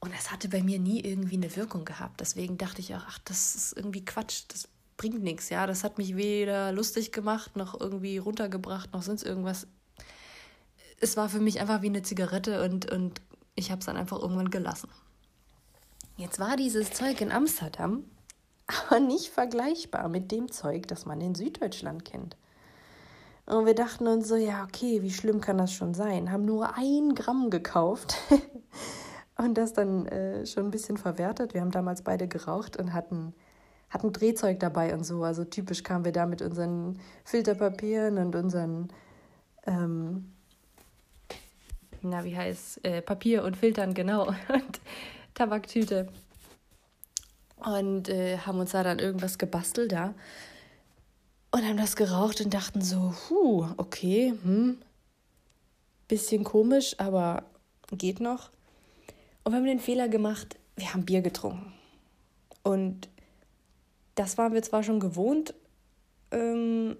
[0.00, 2.20] Und das hatte bei mir nie irgendwie eine Wirkung gehabt.
[2.20, 5.48] Deswegen dachte ich auch, ach, das ist irgendwie Quatsch, das bringt nichts.
[5.48, 9.66] Ja, das hat mich weder lustig gemacht, noch irgendwie runtergebracht, noch sonst irgendwas.
[11.00, 13.20] Es war für mich einfach wie eine Zigarette und, und
[13.54, 14.88] ich habe es dann einfach irgendwann gelassen.
[16.16, 18.04] Jetzt war dieses Zeug in Amsterdam
[18.66, 22.36] aber nicht vergleichbar mit dem Zeug, das man in Süddeutschland kennt.
[23.46, 26.30] Und wir dachten uns so, ja, okay, wie schlimm kann das schon sein?
[26.30, 28.16] Haben nur ein Gramm gekauft
[29.36, 31.52] und das dann äh, schon ein bisschen verwertet.
[31.52, 33.34] Wir haben damals beide geraucht und hatten,
[33.90, 35.24] hatten Drehzeug dabei und so.
[35.24, 38.88] Also typisch kamen wir da mit unseren Filterpapieren und unseren,
[39.66, 40.32] ähm,
[42.00, 44.80] na, wie heißt äh, Papier und Filtern, genau, und
[45.34, 46.08] Tabaktüte.
[47.64, 49.96] Und äh, haben uns da dann irgendwas gebastelt da.
[49.96, 50.14] Ja
[51.52, 54.78] und haben das geraucht und dachten so, huh, okay, hm,
[56.08, 57.44] bisschen komisch, aber
[57.92, 58.50] geht noch.
[59.44, 61.72] Und wir haben den Fehler gemacht, wir haben Bier getrunken.
[62.62, 63.08] Und
[64.14, 65.54] das waren wir zwar schon gewohnt,
[66.30, 66.96] ähm,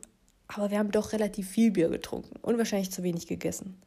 [0.49, 3.81] aber wir haben doch relativ viel Bier getrunken und wahrscheinlich zu wenig gegessen.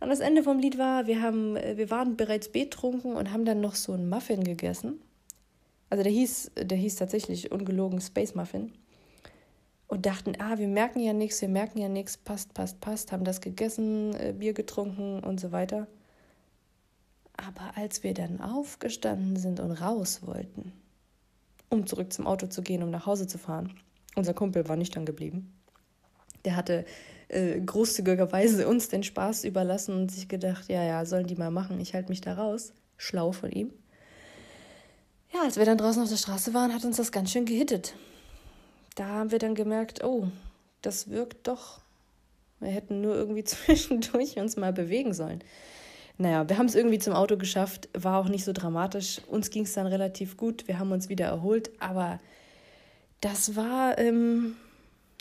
[0.00, 3.60] Und das Ende vom Lied war, wir, haben, wir waren bereits betrunken und haben dann
[3.60, 4.98] noch so einen Muffin gegessen.
[5.90, 8.72] Also der hieß, der hieß tatsächlich ungelogen Space Muffin.
[9.88, 13.24] Und dachten, ah, wir merken ja nichts, wir merken ja nichts, passt, passt, passt, haben
[13.24, 15.88] das gegessen, äh, Bier getrunken und so weiter.
[17.36, 20.72] Aber als wir dann aufgestanden sind und raus wollten,
[21.70, 23.80] um zurück zum Auto zu gehen, um nach Hause zu fahren,
[24.14, 25.52] unser Kumpel war nüchtern geblieben.
[26.44, 26.84] Der hatte
[27.26, 31.80] äh, großzügigerweise uns den Spaß überlassen und sich gedacht, ja, ja, sollen die mal machen,
[31.80, 32.72] ich halte mich da raus.
[32.96, 33.72] Schlau von ihm.
[35.32, 37.94] Ja, als wir dann draußen auf der Straße waren, hat uns das ganz schön gehittet.
[38.96, 40.28] Da haben wir dann gemerkt, oh,
[40.82, 41.80] das wirkt doch.
[42.58, 45.42] Wir hätten nur irgendwie zwischendurch uns mal bewegen sollen.
[46.18, 49.22] Naja, wir haben es irgendwie zum Auto geschafft, war auch nicht so dramatisch.
[49.26, 52.20] Uns ging es dann relativ gut, wir haben uns wieder erholt, aber
[53.22, 54.56] das war ähm,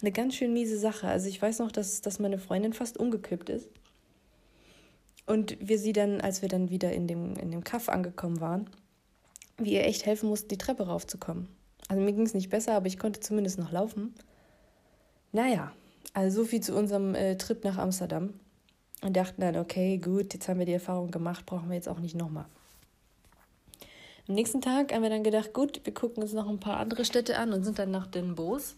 [0.02, 1.08] eine ganz schön miese Sache.
[1.08, 3.70] Also ich weiß noch, dass, dass meine Freundin fast umgekippt ist.
[5.26, 8.70] Und wir sie dann, als wir dann wieder in dem, in dem Kaff angekommen waren,
[9.60, 11.48] wie ihr echt helfen mussten, die Treppe raufzukommen.
[11.88, 14.14] Also mir ging es nicht besser, aber ich konnte zumindest noch laufen.
[15.32, 15.72] Naja,
[16.14, 18.34] also so viel zu unserem äh, Trip nach Amsterdam.
[19.02, 22.00] Und dachten dann, okay, gut, jetzt haben wir die Erfahrung gemacht, brauchen wir jetzt auch
[22.00, 22.46] nicht nochmal.
[24.28, 27.06] Am nächsten Tag haben wir dann gedacht, gut, wir gucken uns noch ein paar andere
[27.06, 28.76] Städte an und sind dann nach Den Bosch.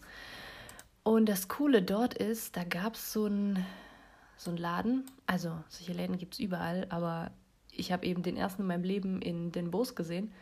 [1.02, 3.66] Und das Coole dort ist, da gab es so einen
[4.36, 7.32] so Laden, also solche Läden gibt es überall, aber
[7.72, 10.32] ich habe eben den ersten in meinem Leben in Den Bosch gesehen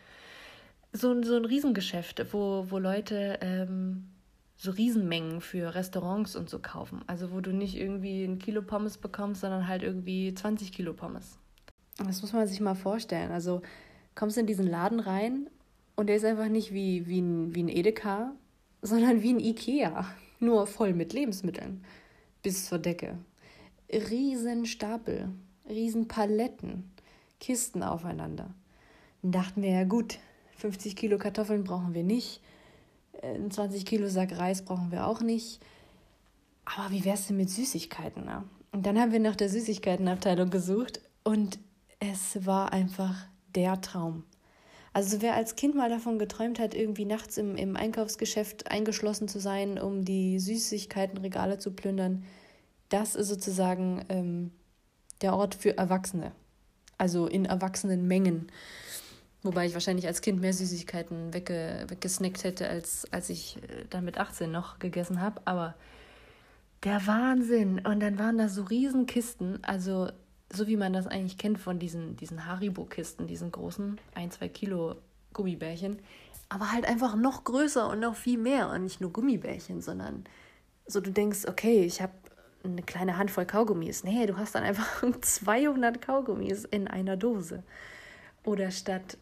[0.92, 4.08] so, so ein Riesengeschäft, wo, wo Leute ähm,
[4.56, 7.02] so Riesenmengen für Restaurants und so kaufen.
[7.06, 11.38] Also wo du nicht irgendwie ein Kilo Pommes bekommst, sondern halt irgendwie 20 Kilo Pommes.
[11.96, 13.30] Das muss man sich mal vorstellen.
[13.30, 13.62] Also
[14.14, 15.48] kommst in diesen Laden rein
[15.96, 18.32] und der ist einfach nicht wie, wie, ein, wie ein Edeka,
[18.82, 20.06] sondern wie ein Ikea.
[20.40, 21.84] Nur voll mit Lebensmitteln.
[22.42, 23.18] Bis zur Decke.
[23.92, 25.28] Riesenstapel,
[25.68, 26.90] Riesenpaletten,
[27.38, 28.54] Kisten aufeinander.
[29.22, 30.18] Dann dachten wir, ja gut,
[30.60, 32.40] 50 Kilo Kartoffeln brauchen wir nicht.
[33.22, 35.60] Ein 20 Kilo Sack Reis brauchen wir auch nicht.
[36.64, 38.24] Aber wie wär's denn mit Süßigkeiten?
[38.24, 38.44] Ne?
[38.72, 41.58] Und dann haben wir nach der Süßigkeitenabteilung gesucht und
[41.98, 44.24] es war einfach der Traum.
[44.92, 49.38] Also wer als Kind mal davon geträumt hat, irgendwie nachts im, im Einkaufsgeschäft eingeschlossen zu
[49.38, 52.24] sein, um die Süßigkeitenregale zu plündern,
[52.88, 54.50] das ist sozusagen ähm,
[55.22, 56.32] der Ort für Erwachsene.
[56.98, 58.50] Also in erwachsenen Mengen.
[59.42, 64.04] Wobei ich wahrscheinlich als Kind mehr Süßigkeiten wegge weggesnackt hätte, als, als ich äh, dann
[64.04, 65.40] mit 18 noch gegessen habe.
[65.46, 65.74] Aber
[66.84, 67.80] der Wahnsinn.
[67.80, 70.10] Und dann waren da so Riesenkisten, also
[70.52, 74.96] so wie man das eigentlich kennt von diesen, diesen Haribo-Kisten, diesen großen 1, 2 Kilo
[75.32, 76.00] Gummibärchen.
[76.48, 78.68] Aber halt einfach noch größer und noch viel mehr.
[78.70, 80.24] Und nicht nur Gummibärchen, sondern
[80.86, 82.12] so du denkst, okay, ich habe
[82.64, 84.04] eine kleine Handvoll Kaugummis.
[84.04, 87.62] Nee, du hast dann einfach 200 Kaugummis in einer Dose.
[88.44, 89.16] Oder statt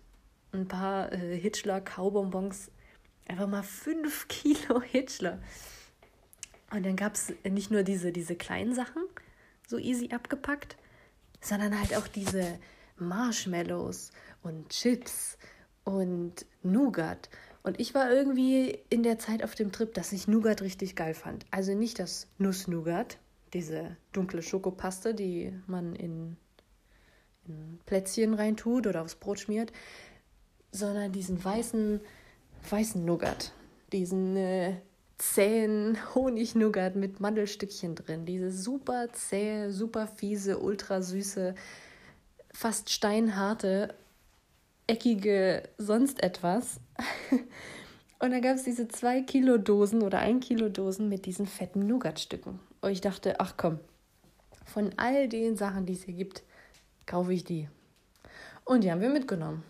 [0.53, 2.71] ein paar äh, Hitchler Kaubonbons,
[3.27, 5.41] einfach mal fünf Kilo Hitchler.
[6.71, 9.03] Und dann gab es nicht nur diese, diese kleinen Sachen,
[9.67, 10.77] so easy abgepackt,
[11.41, 12.59] sondern halt auch diese
[12.97, 15.39] Marshmallows und Chips
[15.85, 17.31] und Nougat.
[17.63, 21.15] Und ich war irgendwie in der Zeit auf dem Trip, dass ich Nougat richtig geil
[21.15, 21.47] fand.
[21.51, 23.19] Also nicht das Nuss-Nougat,
[23.53, 26.37] diese dunkle Schokopaste, die man in,
[27.47, 29.73] in Plätzchen reintut oder aufs Brot schmiert,
[30.73, 32.01] sondern diesen weißen,
[32.69, 33.53] weißen Nougat.
[33.93, 34.75] Diesen äh,
[35.19, 38.25] zähen Honig-Nougat mit Mandelstückchen drin.
[38.25, 41.55] Diese super zähe, super fiese, ultra süße,
[42.53, 43.95] fast steinharte,
[44.87, 46.81] eckige sonst etwas.
[48.21, 51.87] Und dann gab es diese zwei Kilo Dosen oder ein Kilo Dosen mit diesen fetten
[51.87, 52.59] Nougatstücken.
[52.81, 53.79] Und ich dachte, ach komm,
[54.65, 56.43] von all den Sachen, die es hier gibt,
[57.07, 57.69] kaufe ich die.
[58.65, 59.63] Und die haben wir mitgenommen.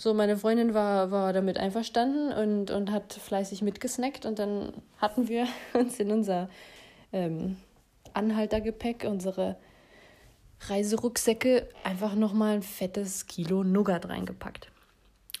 [0.00, 5.26] So, meine Freundin war, war damit einverstanden und, und hat fleißig mitgesnackt und dann hatten
[5.26, 6.48] wir uns in unser
[7.12, 7.56] ähm,
[8.14, 9.56] Anhaltergepäck, unsere
[10.68, 14.70] Reiserucksäcke, einfach nochmal ein fettes Kilo Nougat reingepackt.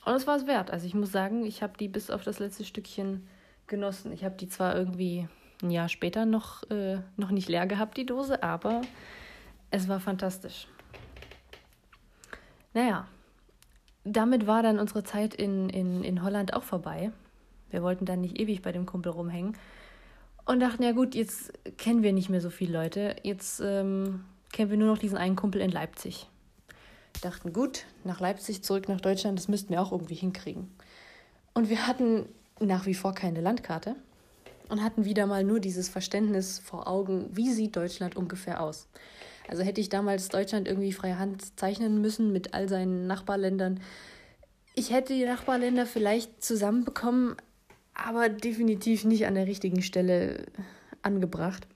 [0.04, 0.72] Und es war es wert.
[0.72, 3.28] Also ich muss sagen, ich habe die bis auf das letzte Stückchen
[3.68, 4.10] genossen.
[4.12, 5.28] Ich habe die zwar irgendwie
[5.62, 8.80] ein Jahr später noch, äh, noch nicht leer gehabt, die Dose, aber
[9.70, 10.66] es war fantastisch.
[12.74, 13.06] Naja,
[14.04, 17.12] damit war dann unsere Zeit in, in, in Holland auch vorbei.
[17.70, 19.56] Wir wollten dann nicht ewig bei dem Kumpel rumhängen
[20.46, 23.16] und dachten, ja gut, jetzt kennen wir nicht mehr so viele Leute.
[23.22, 26.26] Jetzt ähm, kennen wir nur noch diesen einen Kumpel in Leipzig.
[27.20, 30.70] Dachten, gut, nach Leipzig, zurück nach Deutschland, das müssten wir auch irgendwie hinkriegen.
[31.52, 32.26] Und wir hatten
[32.60, 33.96] nach wie vor keine Landkarte
[34.68, 38.88] und hatten wieder mal nur dieses Verständnis vor Augen, wie sieht Deutschland ungefähr aus.
[39.48, 43.80] Also hätte ich damals Deutschland irgendwie freie Hand zeichnen müssen mit all seinen Nachbarländern,
[44.78, 47.34] ich hätte die Nachbarländer vielleicht zusammenbekommen,
[47.94, 50.46] aber definitiv nicht an der richtigen Stelle
[51.02, 51.66] angebracht.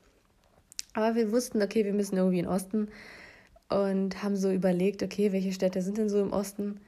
[0.94, 2.88] Aber wir wussten, okay, wir müssen irgendwie in den Osten
[3.68, 6.78] und haben so überlegt, okay, welche Städte sind denn so im Osten?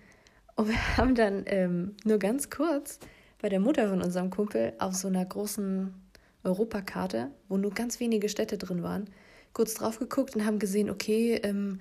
[0.55, 3.01] Und wir haben dann ähm, nur ganz kurz
[3.43, 5.93] bei der Mutter von unserem Kumpel auf so einer großen
[6.45, 9.11] Europakarte, wo nur ganz wenige Städte drin waren,
[9.55, 11.81] kurz drauf geguckt und haben gesehen, okay, ähm,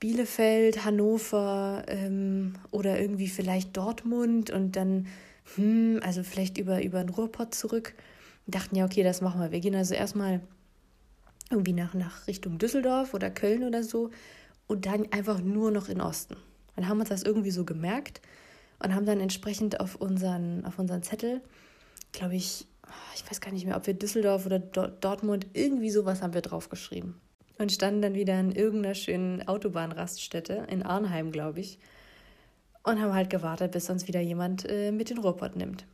[0.00, 5.06] Bielefeld, Hannover ähm, oder irgendwie vielleicht Dortmund und dann,
[5.56, 7.94] hm, also vielleicht über, über den Ruhrpott zurück.
[8.46, 9.50] Und dachten, ja, okay, das machen wir.
[9.50, 10.40] Wir gehen also erstmal
[11.50, 14.10] irgendwie nach, nach Richtung Düsseldorf oder Köln oder so
[14.66, 16.36] und dann einfach nur noch in Osten.
[16.76, 18.20] Dann haben wir uns das irgendwie so gemerkt
[18.78, 21.40] und haben dann entsprechend auf unseren, auf unseren Zettel,
[22.12, 22.66] glaube ich,
[23.14, 27.20] ich weiß gar nicht mehr, ob wir Düsseldorf oder Dortmund, irgendwie sowas haben wir draufgeschrieben.
[27.58, 31.78] Und standen dann wieder in irgendeiner schönen Autobahnraststätte, in Arnheim, glaube ich,
[32.84, 35.84] und haben halt gewartet, bis uns wieder jemand äh, mit den Ruhrpott nimmt.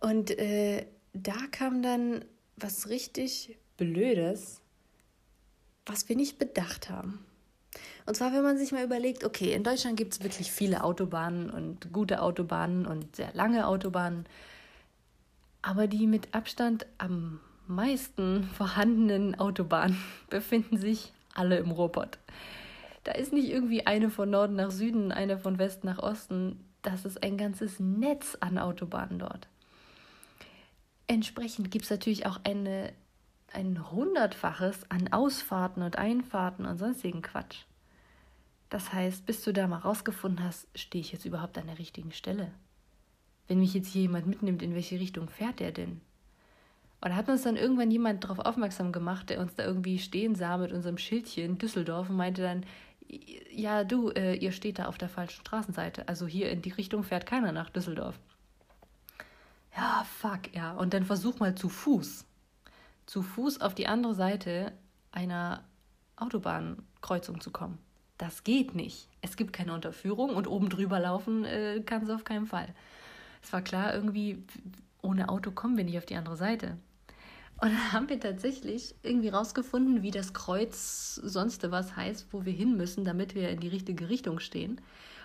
[0.00, 2.24] Und äh, da kam dann
[2.56, 4.60] was richtig Blödes,
[5.86, 7.24] was wir nicht bedacht haben.
[8.06, 11.50] Und zwar, wenn man sich mal überlegt, okay, in Deutschland gibt es wirklich viele Autobahnen
[11.50, 14.26] und gute Autobahnen und sehr lange Autobahnen.
[15.68, 19.98] Aber die mit Abstand am meisten vorhandenen Autobahnen
[20.30, 22.18] befinden sich alle im Ruhrpott.
[23.04, 26.64] Da ist nicht irgendwie eine von Norden nach Süden, eine von West nach Osten.
[26.80, 29.46] Das ist ein ganzes Netz an Autobahnen dort.
[31.06, 32.94] Entsprechend gibt es natürlich auch eine,
[33.52, 37.64] ein Hundertfaches an Ausfahrten und Einfahrten und sonstigen Quatsch.
[38.70, 42.12] Das heißt, bis du da mal rausgefunden hast, stehe ich jetzt überhaupt an der richtigen
[42.12, 42.52] Stelle?
[43.48, 46.00] Wenn mich jetzt hier jemand mitnimmt, in welche Richtung fährt der denn?
[47.00, 50.34] Und da hat uns dann irgendwann jemand darauf aufmerksam gemacht, der uns da irgendwie stehen
[50.34, 52.64] sah mit unserem Schildchen Düsseldorf und meinte dann,
[53.50, 56.08] ja du, äh, ihr steht da auf der falschen Straßenseite.
[56.08, 58.18] Also hier in die Richtung fährt keiner nach Düsseldorf.
[59.76, 60.72] Ja, fuck, ja.
[60.72, 62.26] Und dann versuch mal zu Fuß.
[63.06, 64.72] Zu Fuß auf die andere Seite
[65.12, 65.62] einer
[66.16, 67.78] Autobahnkreuzung zu kommen.
[68.18, 69.08] Das geht nicht.
[69.22, 72.74] Es gibt keine Unterführung und oben drüber laufen äh, kannst du auf keinen Fall
[73.42, 74.42] es war klar, irgendwie
[75.02, 76.76] ohne Auto kommen wir nicht auf die andere Seite.
[77.60, 82.52] Und dann haben wir tatsächlich irgendwie rausgefunden, wie das Kreuz sonst was heißt, wo wir
[82.52, 84.80] hin müssen, damit wir in die richtige Richtung stehen.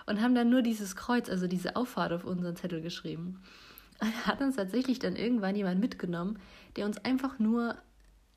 [0.07, 3.39] Und haben dann nur dieses Kreuz, also diese Auffahrt auf unseren Zettel geschrieben.
[3.99, 6.39] Und hat uns tatsächlich dann irgendwann jemand mitgenommen,
[6.75, 7.77] der uns einfach nur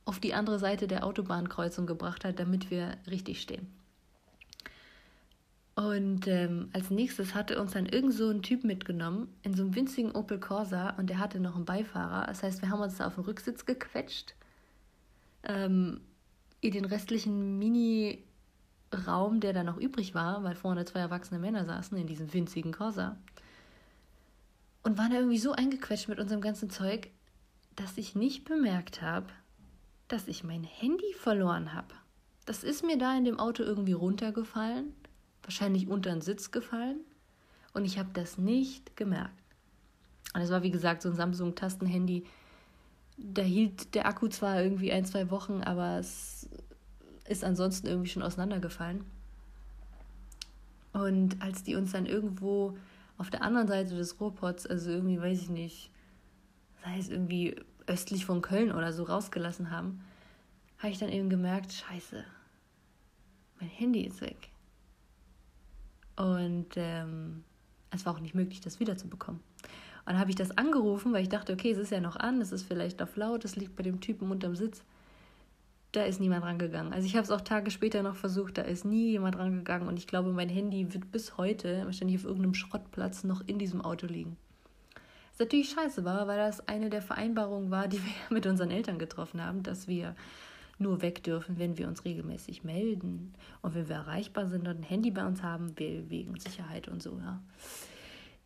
[0.04, 3.66] auf die andere Seite der Autobahnkreuzung gebracht hat, damit wir richtig stehen.
[5.76, 9.74] Und ähm, als nächstes hatte uns dann irgend so ein Typ mitgenommen in so einem
[9.74, 12.26] winzigen Opel Corsa und der hatte noch einen Beifahrer.
[12.26, 14.34] Das heißt, wir haben uns da auf den Rücksitz gequetscht.
[15.42, 16.00] Ähm,
[16.62, 21.98] in den restlichen Mini-Raum, der da noch übrig war, weil vorne zwei erwachsene Männer saßen
[21.98, 23.18] in diesem winzigen Corsa.
[24.82, 27.10] Und waren da irgendwie so eingequetscht mit unserem ganzen Zeug,
[27.74, 29.26] dass ich nicht bemerkt habe,
[30.08, 31.94] dass ich mein Handy verloren habe.
[32.46, 34.94] Das ist mir da in dem Auto irgendwie runtergefallen
[35.46, 37.00] wahrscheinlich unter den Sitz gefallen
[37.72, 39.42] und ich habe das nicht gemerkt.
[40.34, 42.24] Und es war wie gesagt so ein Samsung-Tastenhandy.
[43.16, 46.48] Da hielt der Akku zwar irgendwie ein, zwei Wochen, aber es
[47.26, 49.04] ist ansonsten irgendwie schon auseinandergefallen.
[50.92, 52.76] Und als die uns dann irgendwo
[53.18, 55.90] auf der anderen Seite des Ruhrpots, also irgendwie, weiß ich nicht,
[56.82, 60.02] sei es irgendwie östlich von Köln oder so rausgelassen haben,
[60.78, 62.24] habe ich dann eben gemerkt, scheiße,
[63.60, 64.50] mein Handy ist weg.
[66.16, 67.44] Und ähm,
[67.90, 69.40] es war auch nicht möglich, das wiederzubekommen.
[70.06, 72.40] Und dann habe ich das angerufen, weil ich dachte, okay, es ist ja noch an,
[72.40, 74.84] es ist vielleicht auf laut, es liegt bei dem Typen unterm Sitz.
[75.92, 76.92] Da ist niemand rangegangen.
[76.92, 79.88] Also ich habe es auch Tage später noch versucht, da ist nie jemand rangegangen.
[79.88, 83.80] Und ich glaube, mein Handy wird bis heute wahrscheinlich auf irgendeinem Schrottplatz noch in diesem
[83.80, 84.36] Auto liegen.
[85.32, 88.98] Was natürlich scheiße war, weil das eine der Vereinbarungen war, die wir mit unseren Eltern
[88.98, 90.14] getroffen haben, dass wir
[90.78, 94.82] nur weg dürfen, wenn wir uns regelmäßig melden und wenn wir erreichbar sind und ein
[94.82, 97.18] Handy bei uns haben, wegen Sicherheit und so.
[97.18, 97.40] Ja.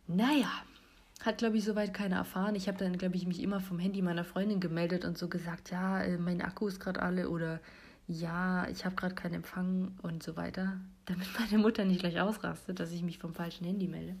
[0.07, 0.49] Naja,
[1.25, 2.55] hat, glaube ich, soweit keiner erfahren.
[2.55, 5.71] Ich habe dann, glaube ich, mich immer vom Handy meiner Freundin gemeldet und so gesagt,
[5.71, 7.59] ja, äh, mein Akku ist gerade alle oder
[8.07, 12.79] ja, ich habe gerade keinen Empfang und so weiter, damit meine Mutter nicht gleich ausrastet,
[12.79, 14.15] dass ich mich vom falschen Handy melde.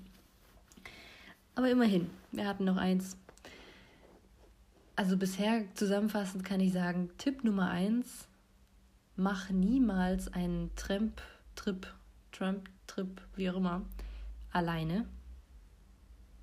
[1.55, 3.17] Aber immerhin, wir hatten noch eins,
[4.95, 8.27] also bisher zusammenfassend kann ich sagen, Tipp Nummer eins,
[9.15, 11.87] mach niemals einen Tramp-Trip,
[12.31, 13.83] Tramp-Trip, wie auch immer,
[14.51, 15.05] alleine.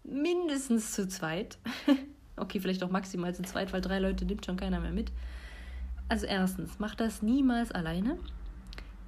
[0.05, 1.59] Mindestens zu zweit.
[2.36, 5.12] okay, vielleicht auch maximal zu zweit, weil drei Leute nimmt schon keiner mehr mit.
[6.09, 8.18] Also erstens, mach das niemals alleine.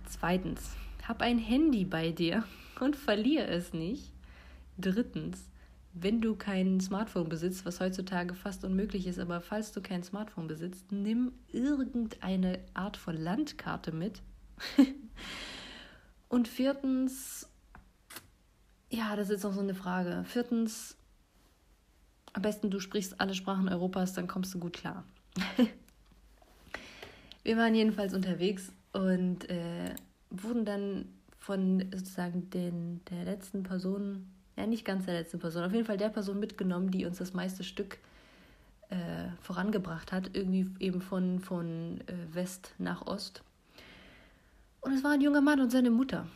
[0.06, 0.76] Zweitens,
[1.06, 2.44] hab ein Handy bei dir
[2.80, 4.12] und verliere es nicht.
[4.78, 5.49] drittens,
[5.92, 10.46] wenn du kein Smartphone besitzt, was heutzutage fast unmöglich ist, aber falls du kein Smartphone
[10.46, 14.22] besitzt, nimm irgendeine Art von Landkarte mit.
[16.28, 17.48] Und viertens,
[18.88, 20.24] ja, das ist noch so eine Frage.
[20.26, 20.96] Viertens,
[22.32, 25.04] am besten du sprichst alle Sprachen Europas, dann kommst du gut klar.
[27.42, 29.94] Wir waren jedenfalls unterwegs und äh,
[30.30, 31.06] wurden dann
[31.38, 35.96] von sozusagen den, der letzten Person ja nicht ganz der letzten Person, auf jeden Fall
[35.96, 37.98] der Person mitgenommen, die uns das meiste Stück
[38.90, 43.42] äh, vorangebracht hat, irgendwie eben von, von äh, West nach Ost.
[44.80, 46.26] Und es war ein junger Mann und seine Mutter.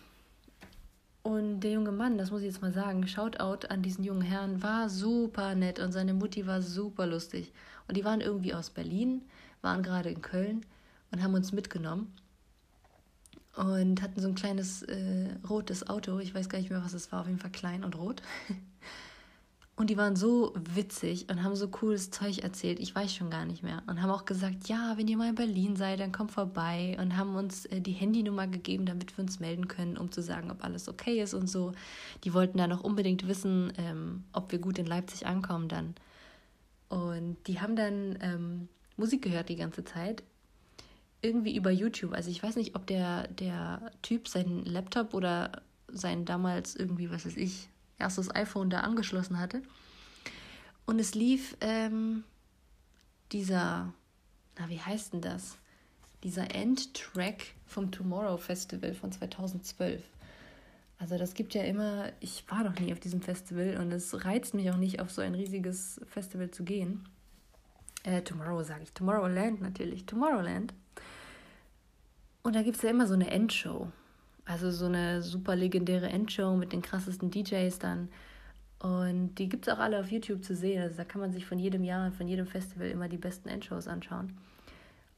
[1.23, 4.63] Und der junge Mann, das muss ich jetzt mal sagen, Shoutout an diesen jungen Herrn,
[4.63, 7.53] war super nett und seine Mutti war super lustig.
[7.89, 9.23] Und die waren irgendwie aus Berlin,
[9.63, 10.67] waren gerade in Köln
[11.11, 12.13] und haben uns mitgenommen
[13.57, 16.19] und hatten so ein kleines äh, rotes Auto.
[16.19, 18.23] Ich weiß gar nicht mehr, was es war, auf jeden Fall klein und rot.
[19.77, 23.45] Und die waren so witzig und haben so cooles Zeug erzählt, ich weiß schon gar
[23.45, 23.83] nicht mehr.
[23.89, 26.97] Und haben auch gesagt, ja, wenn ihr mal in Berlin seid, dann kommt vorbei.
[27.01, 30.53] Und haben uns äh, die Handynummer gegeben, damit wir uns melden können, um zu sagen,
[30.53, 31.73] ob alles okay ist und so.
[32.23, 35.97] Die wollten dann auch unbedingt wissen, ähm, ob wir gut in Leipzig ankommen dann.
[36.89, 40.23] Und die haben dann ähm, Musik gehört die ganze Zeit
[41.25, 42.13] irgendwie über YouTube.
[42.13, 47.25] Also ich weiß nicht, ob der, der Typ seinen Laptop oder sein damals irgendwie, was
[47.25, 47.69] weiß ich,
[47.99, 49.63] erstes iPhone da angeschlossen hatte.
[50.87, 52.25] Und es lief ähm,
[53.33, 53.93] dieser,
[54.59, 55.57] na wie heißt denn das?
[56.23, 60.03] Dieser Endtrack vom Tomorrow Festival von 2012.
[60.99, 64.55] Also das gibt ja immer, ich war noch nie auf diesem Festival und es reizt
[64.55, 67.09] mich auch nicht, auf so ein riesiges Festival zu gehen.
[68.05, 70.73] Äh, Tomorrow sage ich, Tomorrowland natürlich, Tomorrowland.
[72.45, 73.89] Und da gibt es ja immer so eine Endshow.
[74.45, 78.11] Also so eine super legendäre Endshow mit den krassesten DJs dann.
[78.79, 80.83] Und die gibt es auch alle auf YouTube zu sehen.
[80.83, 83.49] Also da kann man sich von jedem Jahr und von jedem Festival immer die besten
[83.49, 84.37] Endshows anschauen.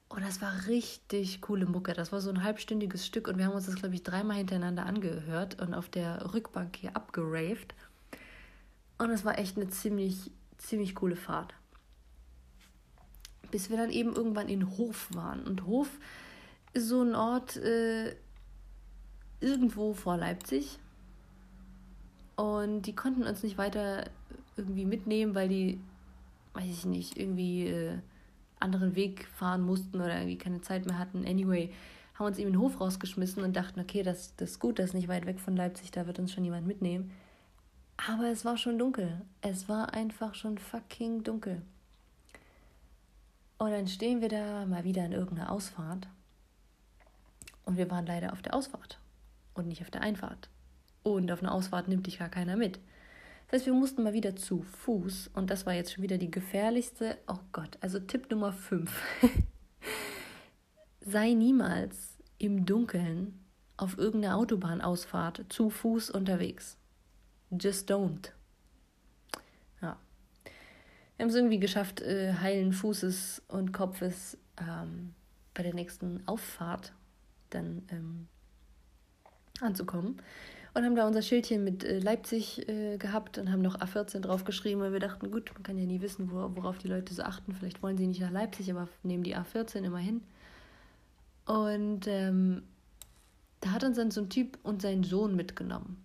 [0.08, 1.94] Und das war richtig coole Mucke.
[1.94, 4.86] Das war so ein halbstündiges Stück und wir haben uns das, glaube ich, dreimal hintereinander
[4.86, 7.74] angehört und auf der Rückbank hier abgeraved.
[8.98, 11.54] Und es war echt eine ziemlich, ziemlich coole Fahrt.
[13.50, 15.42] Bis wir dann eben irgendwann in Hof waren.
[15.42, 15.90] Und Hof
[16.76, 18.14] so ein Ort äh,
[19.40, 20.78] irgendwo vor Leipzig.
[22.36, 24.10] Und die konnten uns nicht weiter
[24.56, 25.80] irgendwie mitnehmen, weil die,
[26.54, 27.98] weiß ich nicht, irgendwie äh,
[28.60, 31.24] anderen Weg fahren mussten oder irgendwie keine Zeit mehr hatten.
[31.26, 31.72] Anyway,
[32.14, 34.86] haben uns eben in den Hof rausgeschmissen und dachten, okay, das, das ist gut, das
[34.86, 37.10] ist nicht weit weg von Leipzig, da wird uns schon jemand mitnehmen.
[37.96, 39.22] Aber es war schon dunkel.
[39.40, 41.62] Es war einfach schon fucking dunkel.
[43.58, 46.08] Und dann stehen wir da mal wieder in irgendeiner Ausfahrt.
[47.66, 48.98] Und wir waren leider auf der Ausfahrt
[49.52, 50.48] und nicht auf der Einfahrt.
[51.02, 52.80] Und auf einer Ausfahrt nimmt dich gar keiner mit.
[53.46, 56.30] Das heißt, wir mussten mal wieder zu Fuß und das war jetzt schon wieder die
[56.30, 57.18] gefährlichste.
[57.28, 58.90] Oh Gott, also Tipp Nummer 5.
[61.00, 63.44] Sei niemals im Dunkeln
[63.76, 66.76] auf irgendeiner Autobahnausfahrt zu Fuß unterwegs.
[67.50, 68.30] Just don't.
[69.80, 69.98] Ja.
[71.16, 75.14] Wir haben es irgendwie geschafft, äh, heilen Fußes und Kopfes ähm,
[75.54, 76.92] bei der nächsten Auffahrt
[77.50, 78.28] dann ähm,
[79.60, 80.20] anzukommen.
[80.74, 84.82] Und haben da unser Schildchen mit äh, Leipzig äh, gehabt und haben noch A14 draufgeschrieben,
[84.82, 87.54] weil wir dachten, gut, man kann ja nie wissen, wo, worauf die Leute so achten.
[87.54, 90.22] Vielleicht wollen sie nicht nach Leipzig, aber nehmen die A14 immer hin.
[91.46, 92.62] Und ähm,
[93.60, 96.02] da hat uns dann so ein Typ und sein Sohn mitgenommen.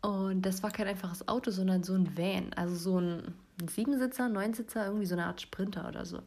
[0.00, 3.34] Und das war kein einfaches Auto, sondern so ein Van, also so ein
[3.68, 6.20] Siebensitzer, Neunsitzer, irgendwie so eine Art Sprinter oder so.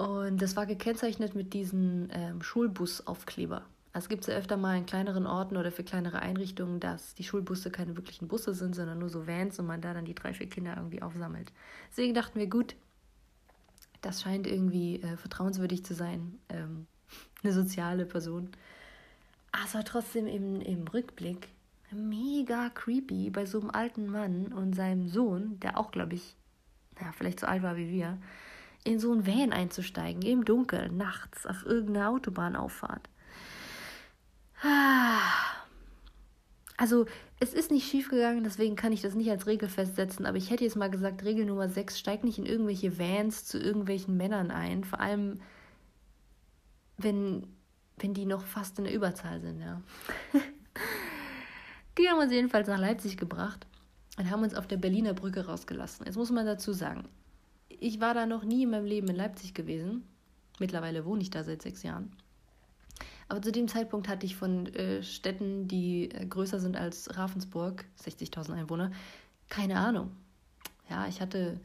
[0.00, 3.66] Und das war gekennzeichnet mit diesen ähm, Schulbusaufkleber.
[3.92, 7.14] Also es gibt es ja öfter mal in kleineren Orten oder für kleinere Einrichtungen, dass
[7.14, 10.14] die Schulbusse keine wirklichen Busse sind, sondern nur so Vans und man da dann die
[10.14, 11.52] drei, vier Kinder irgendwie aufsammelt.
[11.90, 12.76] Deswegen dachten wir, gut,
[14.00, 16.86] das scheint irgendwie äh, vertrauenswürdig zu sein, ähm,
[17.42, 18.48] eine soziale Person.
[19.52, 21.48] Aber war trotzdem im, im Rückblick
[21.90, 26.36] mega creepy bei so einem alten Mann und seinem Sohn, der auch, glaube ich,
[26.98, 28.16] ja, vielleicht so alt war wie wir,
[28.84, 33.08] in so ein Van einzusteigen, im Dunkeln, nachts, auf irgendeiner Autobahnauffahrt.
[36.76, 37.06] Also,
[37.40, 40.50] es ist nicht schief gegangen, deswegen kann ich das nicht als Regel festsetzen, aber ich
[40.50, 44.50] hätte jetzt mal gesagt, Regel Nummer 6, steig nicht in irgendwelche Vans zu irgendwelchen Männern
[44.50, 45.40] ein, vor allem
[46.96, 47.46] wenn,
[47.96, 49.82] wenn die noch fast in der Überzahl sind, ja.
[51.98, 53.66] die haben uns jedenfalls nach Leipzig gebracht
[54.18, 56.06] und haben uns auf der Berliner Brücke rausgelassen.
[56.06, 57.08] Jetzt muss man dazu sagen,
[57.80, 60.04] ich war da noch nie in meinem Leben in Leipzig gewesen.
[60.58, 62.12] Mittlerweile wohne ich da seit sechs Jahren.
[63.28, 67.84] Aber zu dem Zeitpunkt hatte ich von äh, Städten, die äh, größer sind als Ravensburg,
[68.02, 68.90] 60.000 Einwohner,
[69.48, 70.10] keine Ahnung.
[70.88, 71.60] Ja, ich hatte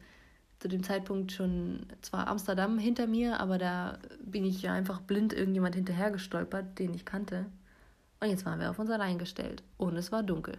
[0.60, 5.32] zu dem Zeitpunkt schon zwar Amsterdam hinter mir, aber da bin ich ja einfach blind
[5.32, 7.46] irgendjemand hinterhergestolpert, den ich kannte.
[8.20, 9.62] Und jetzt waren wir auf uns allein gestellt.
[9.76, 10.56] Und es war dunkel.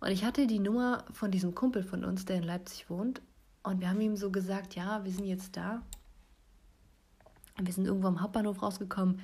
[0.00, 3.22] Und ich hatte die Nummer von diesem Kumpel von uns, der in Leipzig wohnt.
[3.68, 5.82] Und wir haben ihm so gesagt, ja, wir sind jetzt da.
[7.58, 9.20] Und wir sind irgendwo am Hauptbahnhof rausgekommen.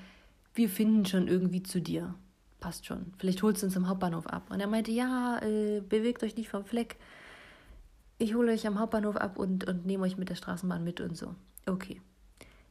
[0.52, 2.14] Wir finden schon irgendwie zu dir.
[2.60, 3.14] Passt schon.
[3.16, 4.50] Vielleicht holst du uns am Hauptbahnhof ab.
[4.50, 6.96] Und er meinte, ja, äh, bewegt euch nicht vom Fleck.
[8.18, 11.16] Ich hole euch am Hauptbahnhof ab und, und nehme euch mit der Straßenbahn mit und
[11.16, 11.34] so.
[11.64, 12.02] Okay.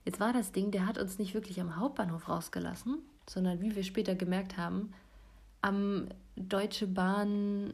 [0.06, 3.84] Jetzt war das Ding, der hat uns nicht wirklich am Hauptbahnhof rausgelassen, sondern wie wir
[3.84, 4.94] später gemerkt haben,
[5.64, 7.74] am Deutsche Bahn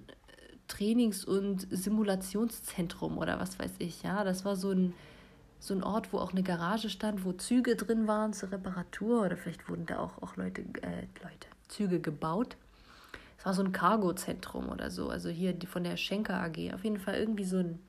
[0.70, 4.04] Trainings- und Simulationszentrum oder was weiß ich.
[4.04, 4.94] Ja, das war so ein,
[5.60, 9.36] so ein Ort, wo auch eine Garage stand, wo Züge drin waren zur Reparatur oder
[9.36, 12.56] vielleicht wurden da auch, auch Leute, äh, Leute, Züge gebaut.
[13.38, 16.74] Es war so ein Cargo-Zentrum oder so, also hier von der Schenker AG.
[16.74, 17.80] Auf jeden Fall irgendwie so ein,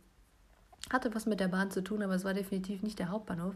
[0.90, 3.54] hatte was mit der Bahn zu tun, aber es war definitiv nicht der Hauptbahnhof.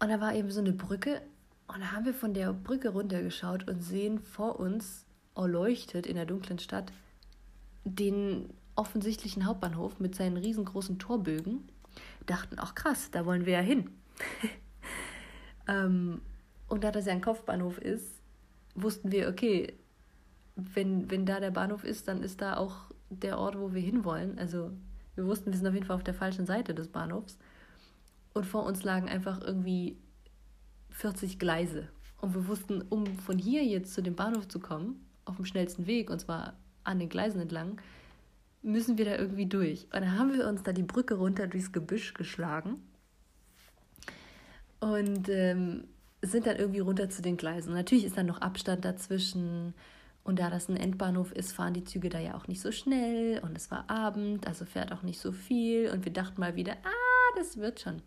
[0.00, 1.20] Und da war eben so eine Brücke
[1.66, 6.26] und da haben wir von der Brücke runtergeschaut und sehen vor uns, erleuchtet in der
[6.26, 6.92] dunklen Stadt,
[7.96, 11.68] den offensichtlichen Hauptbahnhof mit seinen riesengroßen Torbögen.
[12.26, 13.90] Dachten, ach krass, da wollen wir ja hin.
[15.68, 16.20] ähm,
[16.68, 18.20] und da das ja ein Kopfbahnhof ist,
[18.74, 19.74] wussten wir, okay,
[20.54, 22.76] wenn, wenn da der Bahnhof ist, dann ist da auch
[23.10, 24.38] der Ort, wo wir hinwollen.
[24.38, 24.70] Also
[25.14, 27.38] wir wussten, wir sind auf jeden Fall auf der falschen Seite des Bahnhofs.
[28.34, 29.96] Und vor uns lagen einfach irgendwie
[30.90, 31.88] 40 Gleise.
[32.20, 35.86] Und wir wussten, um von hier jetzt zu dem Bahnhof zu kommen, auf dem schnellsten
[35.86, 36.54] Weg, und zwar
[36.88, 37.80] an den Gleisen entlang,
[38.62, 39.84] müssen wir da irgendwie durch.
[39.84, 42.82] Und dann haben wir uns da die Brücke runter durchs Gebüsch geschlagen
[44.80, 45.84] und ähm,
[46.22, 47.72] sind dann irgendwie runter zu den Gleisen.
[47.74, 49.74] Natürlich ist dann noch Abstand dazwischen.
[50.24, 53.40] Und da das ein Endbahnhof ist, fahren die Züge da ja auch nicht so schnell.
[53.40, 55.90] Und es war Abend, also fährt auch nicht so viel.
[55.90, 58.02] Und wir dachten mal wieder, ah, das wird schon.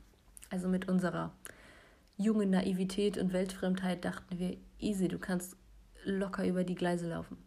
[0.50, 1.32] Also mit unserer
[2.18, 5.56] jungen Naivität und Weltfremdheit dachten wir, easy, du kannst
[6.04, 7.38] locker über die Gleise laufen.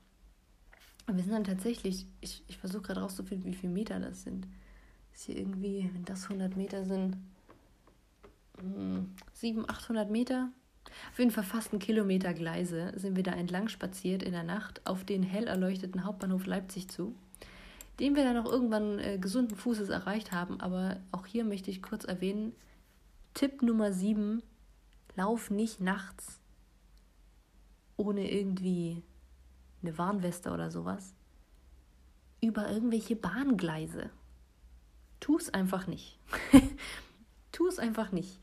[1.07, 4.47] Und wir sind dann tatsächlich, ich, ich versuche gerade rauszufinden, wie viele Meter das sind.
[5.13, 7.17] Ist hier irgendwie, wenn das 100 Meter sind,
[9.35, 10.49] 700, hm, 800 Meter.
[11.11, 14.87] Auf jeden Fall fast einen Kilometer Gleise sind wir da entlang spaziert in der Nacht
[14.87, 17.15] auf den hell erleuchteten Hauptbahnhof Leipzig zu,
[18.01, 20.61] den wir dann auch irgendwann äh, gesunden Fußes erreicht haben.
[20.61, 22.53] Aber auch hier möchte ich kurz erwähnen,
[23.35, 24.43] Tipp Nummer 7,
[25.17, 26.41] lauf nicht nachts
[27.97, 29.03] ohne irgendwie
[29.85, 31.15] eine Warnweste oder sowas,
[32.41, 34.11] über irgendwelche Bahngleise.
[35.21, 36.19] Tu es einfach nicht.
[37.53, 38.41] tu es einfach nicht.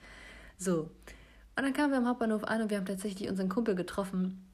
[0.57, 0.89] So.
[1.55, 4.47] Und dann kamen wir am Hauptbahnhof an und wir haben tatsächlich unseren Kumpel getroffen.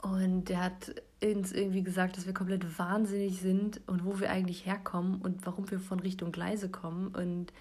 [0.00, 4.66] Und der hat uns irgendwie gesagt, dass wir komplett wahnsinnig sind und wo wir eigentlich
[4.66, 7.08] herkommen und warum wir von Richtung Gleise kommen.
[7.08, 7.52] Und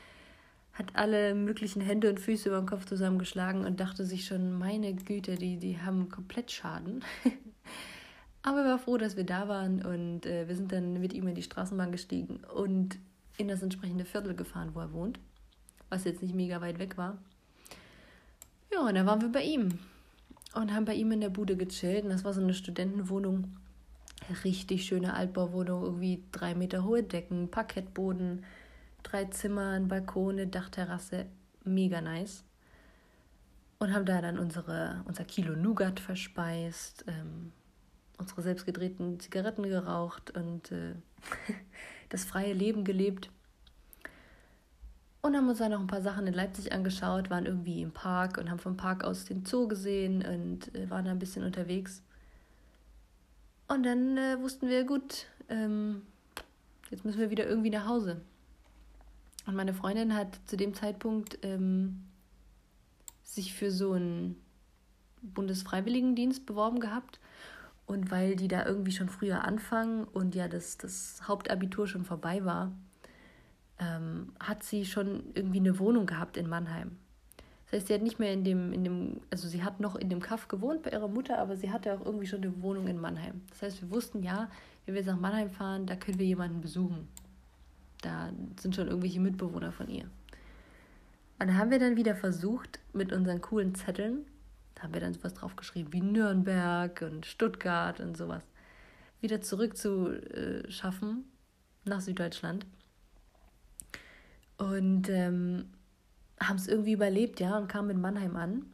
[0.76, 4.94] hat alle möglichen Hände und Füße über den Kopf zusammengeschlagen und dachte sich schon, meine
[4.94, 7.04] Güte, die, die haben komplett Schaden.
[8.46, 11.28] Aber er war froh, dass wir da waren und äh, wir sind dann mit ihm
[11.28, 13.00] in die Straßenbahn gestiegen und
[13.38, 15.20] in das entsprechende Viertel gefahren, wo er wohnt,
[15.90, 17.18] was jetzt nicht mega weit weg war.
[18.72, 19.80] Ja, und dann waren wir bei ihm
[20.54, 23.58] und haben bei ihm in der Bude gechillt und das war so eine Studentenwohnung.
[24.44, 28.46] Richtig schöne Altbauwohnung, irgendwie drei Meter hohe Decken, Parkettboden,
[29.02, 31.26] drei Zimmer, ein Balkon, Dachterrasse,
[31.64, 32.44] mega nice.
[33.80, 37.52] Und haben da dann unsere, unser Kilo Nougat verspeist, ähm,
[38.18, 40.96] unsere selbstgedrehten Zigaretten geraucht und äh,
[42.10, 43.30] das freie Leben gelebt.
[45.22, 48.38] Und haben uns dann noch ein paar Sachen in Leipzig angeschaut, waren irgendwie im Park
[48.38, 52.04] und haben vom Park aus den Zoo gesehen und äh, waren da ein bisschen unterwegs.
[53.68, 56.04] Und dann äh, wussten wir, gut, ähm,
[56.92, 58.22] jetzt müssen wir wieder irgendwie nach Hause.
[59.48, 62.04] Und meine Freundin hat zu dem Zeitpunkt ähm,
[63.24, 64.40] sich für so einen
[65.24, 67.20] Bundesfreiwilligendienst beworben gehabt
[67.86, 72.44] und weil die da irgendwie schon früher anfangen und ja das, das Hauptabitur schon vorbei
[72.44, 72.72] war,
[73.80, 76.98] ähm, hat sie schon irgendwie eine Wohnung gehabt in Mannheim.
[77.66, 80.10] Das heißt, sie hat nicht mehr in dem, in dem, also sie hat noch in
[80.10, 83.00] dem Kaff gewohnt bei ihrer Mutter, aber sie hatte auch irgendwie schon eine Wohnung in
[83.00, 83.42] Mannheim.
[83.50, 84.50] Das heißt, wir wussten, ja,
[84.86, 87.08] wenn wir jetzt nach Mannheim fahren, da können wir jemanden besuchen.
[88.02, 88.30] Da
[88.60, 90.06] sind schon irgendwelche Mitbewohner von ihr.
[91.40, 94.26] Und da haben wir dann wieder versucht, mit unseren coolen Zetteln
[94.76, 98.44] da haben wir dann sowas draufgeschrieben wie Nürnberg und Stuttgart und sowas.
[99.22, 100.64] Wieder zurück zu äh,
[101.86, 102.66] nach Süddeutschland.
[104.58, 105.70] Und ähm,
[106.42, 108.66] haben es irgendwie überlebt, ja, und kamen in Mannheim an.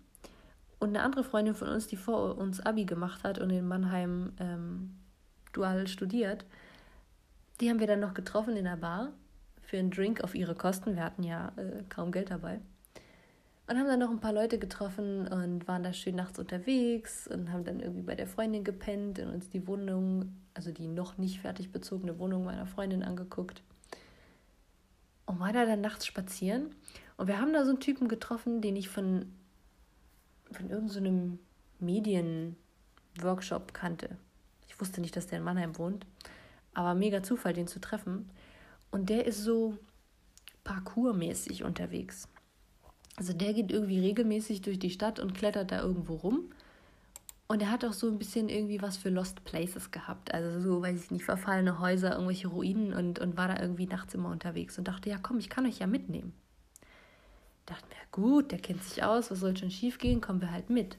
[0.80, 4.34] Und eine andere Freundin von uns, die vor uns Abi gemacht hat und in Mannheim
[4.40, 4.98] ähm,
[5.54, 6.46] dual studiert,
[7.60, 9.14] die haben wir dann noch getroffen in der Bar
[9.62, 10.96] für einen Drink auf ihre Kosten.
[10.96, 12.62] Wir hatten ja äh, kaum Geld dabei.
[13.72, 17.54] Und haben dann noch ein paar Leute getroffen und waren da schön nachts unterwegs und
[17.54, 21.40] haben dann irgendwie bei der Freundin gepennt und uns die Wohnung, also die noch nicht
[21.40, 23.64] fertig bezogene Wohnung meiner Freundin angeguckt.
[25.26, 26.76] Und war da dann nachts spazieren.
[27.16, 29.32] Und wir haben da so einen Typen getroffen, den ich von,
[30.52, 31.40] von irgendeinem
[31.80, 34.18] so Medienworkshop kannte.
[34.68, 36.06] Ich wusste nicht, dass der in Mannheim wohnt.
[36.74, 38.30] Aber mega Zufall, den zu treffen.
[38.92, 39.78] Und der ist so
[40.66, 42.28] parkourmäßig unterwegs.
[43.22, 46.46] Also der geht irgendwie regelmäßig durch die Stadt und klettert da irgendwo rum.
[47.48, 50.34] Und er hat auch so ein bisschen irgendwie was für Lost Places gehabt.
[50.34, 54.16] Also so, weiß ich nicht, verfallene Häuser, irgendwelche Ruinen und, und war da irgendwie nachts
[54.16, 56.34] immer unterwegs und dachte, ja komm, ich kann euch ja mitnehmen.
[57.68, 60.72] Dachte mir, gut, der kennt sich aus, was soll schon schief gehen, kommen wir halt
[60.72, 60.98] mit.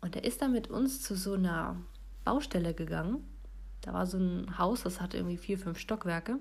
[0.00, 1.76] Und er ist dann mit uns zu so einer
[2.24, 3.28] Baustelle gegangen.
[3.82, 6.38] Da war so ein Haus, das hatte irgendwie vier, fünf Stockwerke.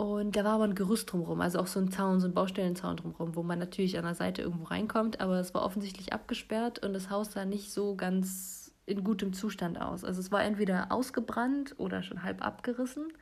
[0.00, 2.96] Und da war aber ein Gerüst drumherum, also auch so ein Zaun, so ein Baustellenzaun
[2.96, 6.94] drumherum, wo man natürlich an der Seite irgendwo reinkommt, aber es war offensichtlich abgesperrt und
[6.94, 10.02] das Haus sah nicht so ganz in gutem Zustand aus.
[10.02, 13.12] Also es war entweder ausgebrannt oder schon halb abgerissen.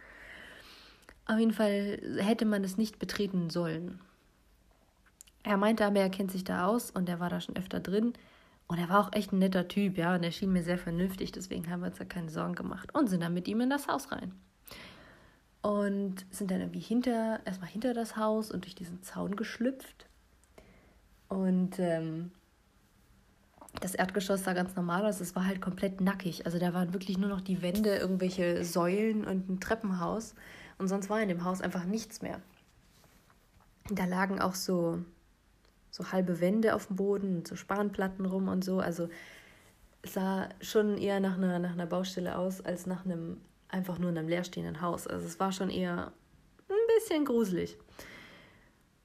[1.27, 3.99] Auf jeden Fall hätte man es nicht betreten sollen.
[5.43, 8.13] Er meinte aber, er kennt sich da aus und er war da schon öfter drin.
[8.69, 11.33] Und er war auch echt ein netter Typ, ja, und er schien mir sehr vernünftig,
[11.33, 13.89] deswegen haben wir uns da keine Sorgen gemacht und sind dann mit ihm in das
[13.89, 14.33] Haus rein
[15.63, 20.07] und sind dann irgendwie hinter, erstmal hinter das Haus und durch diesen Zaun geschlüpft.
[21.29, 22.31] Und ähm,
[23.81, 26.47] das Erdgeschoss sah ganz normal aus, es war halt komplett nackig.
[26.47, 30.35] Also da waren wirklich nur noch die Wände, irgendwelche Säulen und ein Treppenhaus.
[30.79, 32.41] Und sonst war in dem Haus einfach nichts mehr.
[33.91, 35.03] Da lagen auch so,
[35.91, 38.81] so halbe Wände auf dem Boden so Spanplatten rum und so.
[38.81, 39.09] Also
[40.05, 43.39] sah schon eher nach einer, nach einer Baustelle aus als nach einem
[43.69, 45.07] einfach nur in einem leerstehenden Haus.
[45.07, 46.13] Also es war schon eher
[46.69, 47.77] ein bisschen gruselig.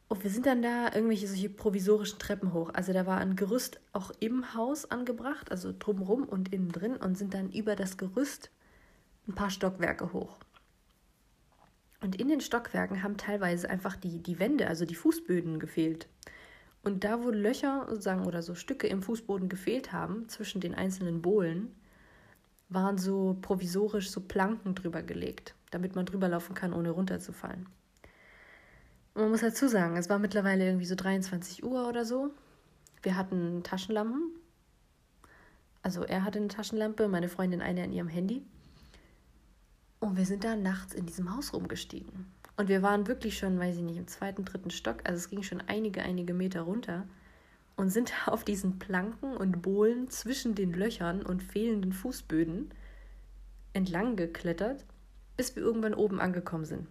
[0.07, 2.69] Und wir sind dann da irgendwelche solche provisorischen Treppen hoch.
[2.73, 7.17] Also da war ein Gerüst auch im Haus angebracht, also drumherum und innen drin und
[7.17, 8.51] sind dann über das Gerüst
[9.27, 10.37] ein paar Stockwerke hoch.
[12.01, 16.07] Und in den Stockwerken haben teilweise einfach die, die Wände, also die Fußböden gefehlt.
[16.83, 21.21] Und da, wo Löcher sozusagen oder so Stücke im Fußboden gefehlt haben, zwischen den einzelnen
[21.21, 21.73] Bohlen,
[22.73, 27.67] waren so provisorisch so Planken drüber gelegt, damit man drüber laufen kann, ohne runterzufallen.
[29.13, 32.31] Und man muss dazu sagen, es war mittlerweile irgendwie so 23 Uhr oder so.
[33.03, 34.31] Wir hatten Taschenlampen.
[35.83, 38.43] Also er hatte eine Taschenlampe, meine Freundin eine an ihrem Handy.
[39.99, 42.25] Und wir sind da nachts in diesem Haus rumgestiegen.
[42.57, 44.97] Und wir waren wirklich schon, weiß ich nicht, im zweiten, dritten Stock.
[45.03, 47.05] Also es ging schon einige, einige Meter runter
[47.75, 52.71] und sind auf diesen Planken und Bohlen zwischen den Löchern und fehlenden Fußböden
[53.73, 54.85] entlang geklettert,
[55.37, 56.87] bis wir irgendwann oben angekommen sind.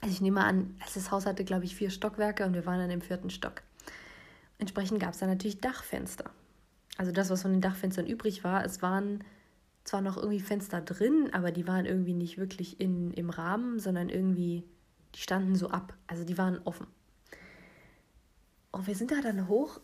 [0.00, 2.90] Also ich nehme an, das Haus hatte, glaube ich, vier Stockwerke und wir waren dann
[2.90, 3.62] im vierten Stock.
[4.58, 6.30] Entsprechend gab es da natürlich Dachfenster.
[6.96, 9.24] Also das, was von den Dachfenstern übrig war, es waren
[9.84, 14.08] zwar noch irgendwie Fenster drin, aber die waren irgendwie nicht wirklich in, im Rahmen, sondern
[14.08, 14.64] irgendwie,
[15.14, 15.94] die standen so ab.
[16.06, 16.86] Also die waren offen.
[18.72, 19.80] Und wir sind da dann hoch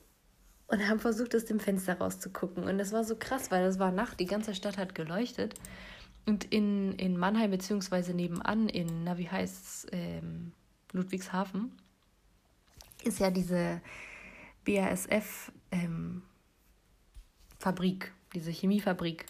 [0.69, 2.65] und haben versucht, aus dem Fenster rauszugucken.
[2.65, 5.55] Und das war so krass, weil es war Nacht, die ganze Stadt hat geleuchtet.
[6.27, 10.53] Und in, in Mannheim, beziehungsweise nebenan, in, na, wie heißt ähm,
[10.93, 11.71] Ludwigshafen,
[13.05, 13.81] ist ja diese
[14.65, 16.23] BASF-Fabrik, ähm,
[18.35, 19.27] diese Chemiefabrik.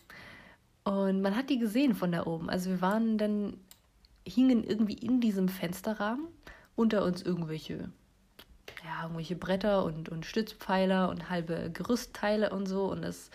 [0.84, 2.48] Und man hat die gesehen von da oben.
[2.48, 3.58] Also wir waren dann,
[4.26, 6.26] hingen irgendwie in diesem Fensterrahmen,
[6.74, 7.90] unter uns irgendwelche
[8.84, 12.90] ja, irgendwelche Bretter und, und Stützpfeiler und halbe Gerüstteile und so.
[12.90, 13.30] Und es,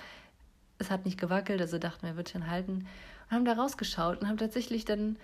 [0.80, 2.88] es hat nicht gewackelt, also dachten wir, wird schon halten.
[3.30, 5.18] Und haben da rausgeschaut und haben tatsächlich dann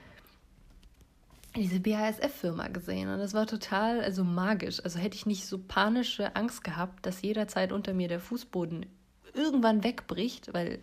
[1.55, 3.10] diese BASF-Firma gesehen.
[3.10, 4.84] Und das war total, also magisch.
[4.84, 8.86] Also hätte ich nicht so panische Angst gehabt, dass jederzeit unter mir der Fußboden
[9.34, 10.80] irgendwann wegbricht, weil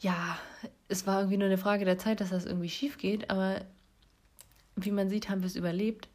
[0.00, 0.38] ja,
[0.88, 3.62] es war irgendwie nur eine Frage der Zeit, dass das irgendwie schief geht, aber
[4.76, 6.08] wie man sieht, haben wir es überlebt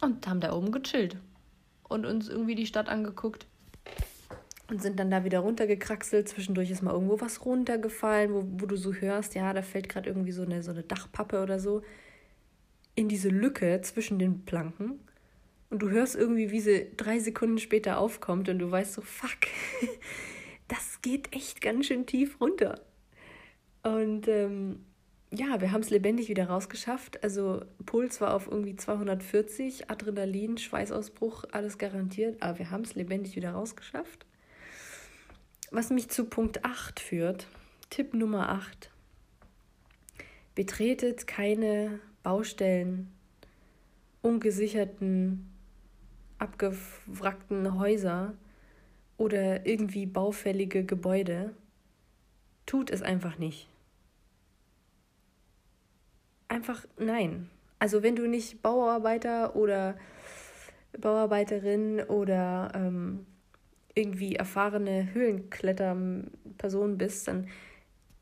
[0.00, 1.16] und haben da oben gechillt
[1.88, 3.46] und uns irgendwie die Stadt angeguckt
[4.68, 6.28] und sind dann da wieder runtergekraxelt.
[6.28, 10.08] Zwischendurch ist mal irgendwo was runtergefallen, wo, wo du so hörst, ja, da fällt gerade
[10.08, 11.82] irgendwie so eine, so eine Dachpappe oder so
[12.94, 15.00] in diese Lücke zwischen den Planken.
[15.70, 19.38] Und du hörst irgendwie, wie sie drei Sekunden später aufkommt und du weißt so, fuck,
[20.68, 22.80] das geht echt ganz schön tief runter.
[23.82, 24.84] Und ähm,
[25.32, 27.22] ja, wir haben es lebendig wieder rausgeschafft.
[27.22, 32.42] Also Puls war auf irgendwie 240, Adrenalin, Schweißausbruch, alles garantiert.
[32.42, 34.26] Aber wir haben es lebendig wieder rausgeschafft.
[35.70, 37.46] Was mich zu Punkt 8 führt.
[37.90, 38.90] Tipp Nummer 8.
[40.56, 43.12] Betretet keine Baustellen,
[44.22, 45.48] ungesicherten,
[46.38, 48.34] abgewrackten Häuser
[49.16, 51.54] oder irgendwie baufällige Gebäude.
[52.66, 53.69] Tut es einfach nicht
[56.50, 57.48] einfach nein.
[57.78, 59.96] Also wenn du nicht Bauarbeiter oder
[60.98, 63.26] Bauarbeiterin oder ähm,
[63.94, 67.48] irgendwie erfahrene Höhlenkletterperson bist, dann,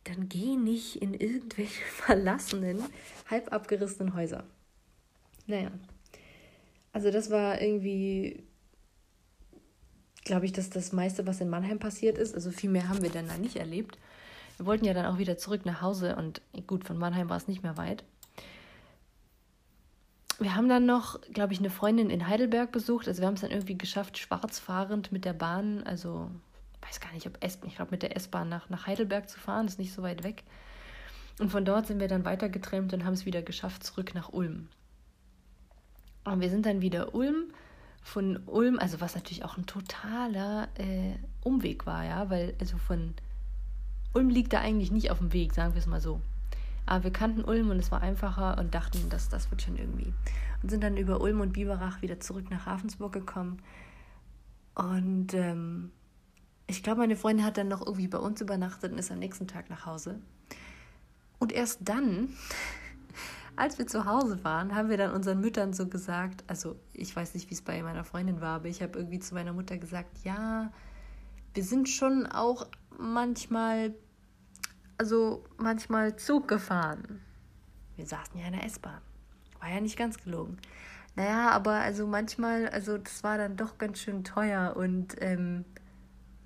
[0.05, 2.85] dann geh nicht in irgendwelche verlassenen,
[3.29, 4.45] halb abgerissenen Häuser.
[5.47, 5.71] Naja.
[6.93, 8.43] Also das war irgendwie,
[10.25, 12.35] glaube ich, dass das meiste, was in Mannheim passiert ist.
[12.35, 13.99] Also viel mehr haben wir dann da nicht erlebt.
[14.57, 17.49] Wir wollten ja dann auch wieder zurück nach Hause und gut, von Mannheim war es
[17.49, 18.05] nicht mehr weit
[20.39, 23.09] wir haben dann noch, glaube ich, eine Freundin in Heidelberg besucht.
[23.09, 26.31] Also wir haben es dann irgendwie geschafft, schwarzfahrend mit der Bahn, also
[26.87, 29.67] weiß gar nicht, ob S, ich glaube mit der S-Bahn nach, nach Heidelberg zu fahren,
[29.67, 30.45] ist nicht so weit weg.
[31.41, 34.69] Und von dort sind wir dann weitergetrennt und haben es wieder geschafft, zurück nach Ulm.
[36.25, 37.53] Und wir sind dann wieder Ulm,
[38.03, 43.15] von Ulm, also was natürlich auch ein totaler äh, Umweg war, ja, weil also von
[44.15, 46.21] Ulm liegt da eigentlich nicht auf dem Weg, sagen wir es mal so.
[46.89, 50.11] Aber wir kannten Ulm und es war einfacher und dachten, dass das wird schon irgendwie.
[50.63, 53.61] Und sind dann über Ulm und Biberach wieder zurück nach Ravensburg gekommen.
[54.75, 55.93] Und ähm,
[56.67, 59.47] ich glaube, meine Freundin hat dann noch irgendwie bei uns übernachtet und ist am nächsten
[59.47, 60.19] Tag nach Hause.
[61.39, 62.31] Und erst dann,
[63.57, 67.35] als wir zu Hause waren, haben wir dann unseren Müttern so gesagt, also ich weiß
[67.35, 70.25] nicht, wie es bei meiner Freundin war, aber ich habe irgendwie zu meiner Mutter gesagt,
[70.25, 70.73] ja,
[71.53, 72.67] wir sind schon auch
[72.99, 73.95] manchmal
[74.99, 77.21] also manchmal Zug gefahren.
[77.97, 79.01] Wir saßen ja in der S-Bahn.
[79.61, 80.59] War ja nicht ganz gelogen.
[81.17, 85.65] Naja, aber also manchmal, also das war dann doch ganz schön teuer und, ähm,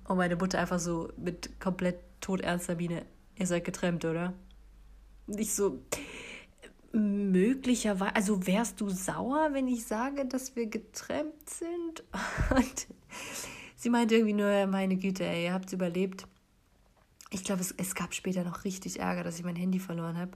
[0.07, 4.33] und meine Mutter einfach so mit komplett todernster Miene, ihr seid getrennt, oder?
[5.27, 5.79] Nicht so,
[6.91, 12.03] möglicherweise, also wärst du sauer, wenn ich sage, dass wir getrennt sind?
[12.55, 12.87] Und
[13.75, 16.25] sie meinte irgendwie nur, meine Güte, ey, ihr habt's überlebt
[17.33, 20.31] ich glaube, es, es gab später noch richtig Ärger, dass ich mein Handy verloren habe.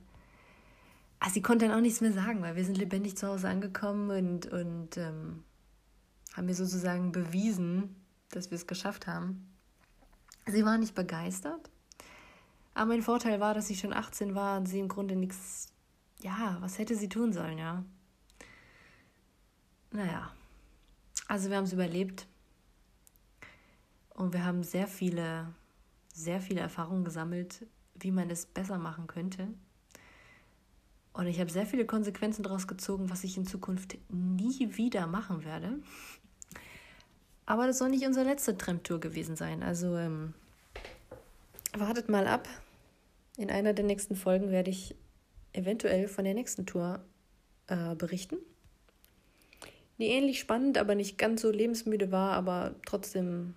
[1.19, 4.09] Also sie konnte dann auch nichts mehr sagen, weil wir sind lebendig zu Hause angekommen
[4.09, 5.43] und, und ähm,
[6.33, 7.95] haben mir sozusagen bewiesen,
[8.29, 9.47] dass wir es geschafft haben.
[10.47, 11.69] Sie war nicht begeistert,
[12.73, 15.73] aber mein Vorteil war, dass ich schon 18 war und sie im Grunde nichts,
[16.21, 17.83] ja, was hätte sie tun sollen, ja.
[19.91, 20.31] Naja,
[21.27, 22.27] also wir haben es überlebt
[24.13, 25.53] und wir haben sehr viele
[26.17, 29.47] sehr viele Erfahrungen gesammelt, wie man es besser machen könnte.
[31.13, 35.45] Und ich habe sehr viele Konsequenzen daraus gezogen, was ich in Zukunft nie wieder machen
[35.45, 35.79] werde.
[37.45, 39.63] Aber das soll nicht unsere letzte Tramtour gewesen sein.
[39.63, 40.33] Also ähm,
[41.77, 42.47] wartet mal ab.
[43.37, 44.95] In einer der nächsten Folgen werde ich
[45.53, 46.99] eventuell von der nächsten Tour
[47.67, 48.37] äh, berichten.
[49.99, 53.55] Die ähnlich spannend, aber nicht ganz so lebensmüde war, aber trotzdem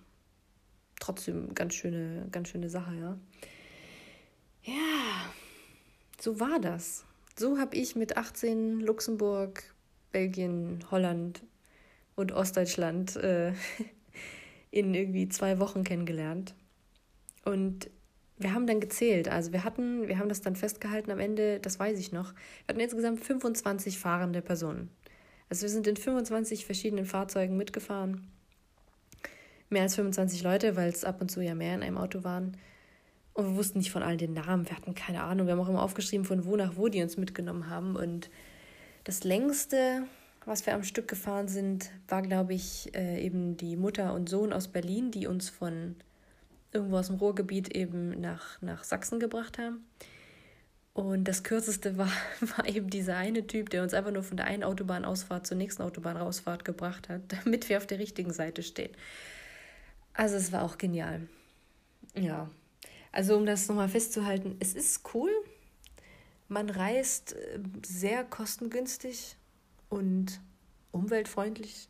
[1.01, 3.19] trotzdem ganz schöne, ganz schöne Sache, ja.
[4.63, 5.33] Ja,
[6.21, 7.05] so war das.
[7.37, 9.75] So habe ich mit 18 Luxemburg,
[10.13, 11.43] Belgien, Holland
[12.15, 13.55] und Ostdeutschland äh,
[14.71, 16.55] in irgendwie zwei Wochen kennengelernt.
[17.45, 17.91] Und
[18.37, 19.29] wir haben dann gezählt.
[19.29, 22.35] Also wir hatten, wir haben das dann festgehalten am Ende, das weiß ich noch.
[22.35, 24.91] Wir hatten insgesamt 25 fahrende Personen.
[25.49, 28.31] Also wir sind in 25 verschiedenen Fahrzeugen mitgefahren
[29.71, 32.57] mehr als 25 Leute, weil es ab und zu ja mehr in einem Auto waren.
[33.33, 35.47] Und wir wussten nicht von allen den Namen, wir hatten keine Ahnung.
[35.47, 37.97] Wir haben auch immer aufgeschrieben, von wo nach wo die uns mitgenommen haben.
[37.97, 38.29] Und
[39.05, 40.03] das längste,
[40.45, 44.53] was wir am Stück gefahren sind, war, glaube ich, äh, eben die Mutter und Sohn
[44.53, 45.97] aus Berlin, die uns von
[46.73, 49.85] irgendwo aus dem Ruhrgebiet eben nach, nach Sachsen gebracht haben.
[50.93, 52.11] Und das kürzeste war,
[52.57, 55.83] war eben dieser eine Typ, der uns einfach nur von der einen Autobahnausfahrt zur nächsten
[55.83, 58.93] Autobahnausfahrt gebracht hat, damit wir auf der richtigen Seite stehen.
[60.21, 61.27] Also es war auch genial.
[62.15, 62.51] Ja.
[63.11, 65.31] Also um das nochmal festzuhalten, es ist cool.
[66.47, 69.37] Man reist äh, sehr kostengünstig
[69.89, 70.43] und
[70.93, 71.89] umweltfreundlich.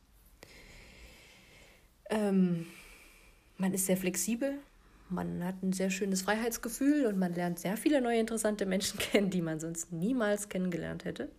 [2.08, 2.68] Ähm,
[3.56, 4.60] man ist sehr flexibel.
[5.08, 9.30] Man hat ein sehr schönes Freiheitsgefühl und man lernt sehr viele neue interessante Menschen kennen,
[9.30, 11.32] die man sonst niemals kennengelernt hätte.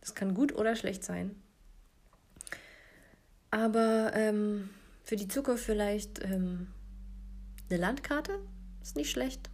[0.00, 1.40] Das kann gut oder schlecht sein.
[3.52, 4.70] Aber ähm,
[5.08, 6.66] für die Zukunft vielleicht ähm,
[7.70, 8.40] eine Landkarte
[8.82, 9.48] ist nicht schlecht.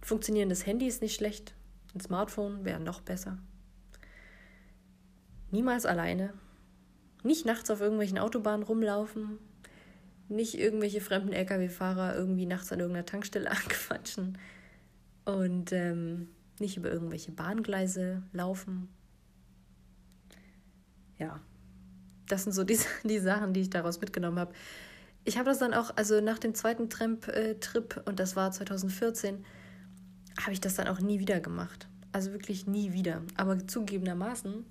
[0.00, 1.54] Ein funktionierendes Handy ist nicht schlecht.
[1.94, 3.36] Ein Smartphone wäre noch besser.
[5.50, 6.32] Niemals alleine.
[7.22, 9.38] Nicht nachts auf irgendwelchen Autobahnen rumlaufen.
[10.30, 14.38] Nicht irgendwelche fremden Lkw-Fahrer irgendwie nachts an irgendeiner Tankstelle anquatschen.
[15.26, 18.88] Und ähm, nicht über irgendwelche Bahngleise laufen.
[21.18, 21.42] Ja,
[22.32, 24.52] das sind so die, die Sachen, die ich daraus mitgenommen habe.
[25.24, 29.44] Ich habe das dann auch, also nach dem zweiten Tramp-Trip, und das war 2014,
[30.40, 31.88] habe ich das dann auch nie wieder gemacht.
[32.10, 33.22] Also wirklich nie wieder.
[33.36, 34.64] Aber zugegebenermaßen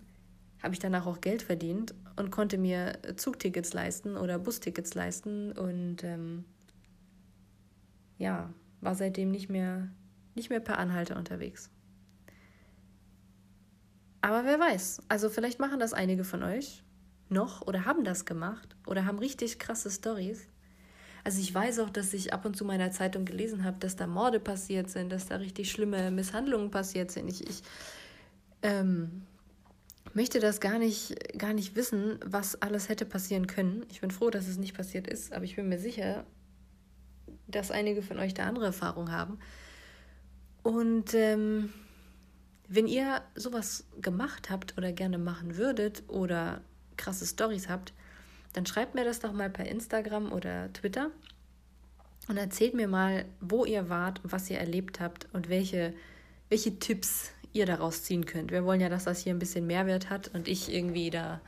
[0.61, 6.03] habe ich danach auch Geld verdient und konnte mir Zugtickets leisten oder Bustickets leisten und
[6.03, 6.43] ähm,
[8.17, 9.87] ja, war seitdem nicht mehr,
[10.35, 11.69] nicht mehr per Anhalter unterwegs.
[14.21, 16.83] Aber wer weiß, also vielleicht machen das einige von euch
[17.31, 20.47] noch oder haben das gemacht oder haben richtig krasse Stories.
[21.23, 24.07] Also ich weiß auch, dass ich ab und zu meiner Zeitung gelesen habe, dass da
[24.07, 27.27] Morde passiert sind, dass da richtig schlimme Misshandlungen passiert sind.
[27.27, 27.61] Ich, ich
[28.63, 29.23] ähm,
[30.13, 33.85] möchte das gar nicht, gar nicht wissen, was alles hätte passieren können.
[33.89, 36.25] Ich bin froh, dass es nicht passiert ist, aber ich bin mir sicher,
[37.47, 39.37] dass einige von euch da andere Erfahrungen haben.
[40.63, 41.71] Und ähm,
[42.67, 46.61] wenn ihr sowas gemacht habt oder gerne machen würdet oder
[47.01, 47.93] krasse Stories habt,
[48.53, 51.11] dann schreibt mir das doch mal per Instagram oder Twitter
[52.27, 55.93] und erzählt mir mal, wo ihr wart, was ihr erlebt habt und welche,
[56.49, 58.51] welche Tipps ihr daraus ziehen könnt.
[58.51, 61.41] Wir wollen ja, dass das hier ein bisschen Mehrwert hat und ich irgendwie da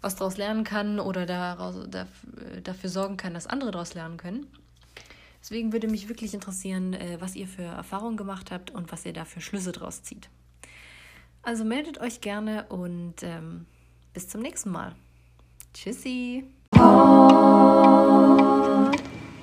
[0.00, 1.88] was daraus lernen kann oder daraus,
[2.62, 4.46] dafür sorgen kann, dass andere daraus lernen können.
[5.40, 9.12] Deswegen würde mich wirklich interessieren, äh, was ihr für Erfahrungen gemacht habt und was ihr
[9.12, 10.28] da für Schlüsse draus zieht.
[11.42, 13.66] Also meldet euch gerne und ähm,
[14.16, 14.94] bis zum nächsten Mal.
[15.74, 16.44] Tschüssi.
[16.74, 18.45] Oh.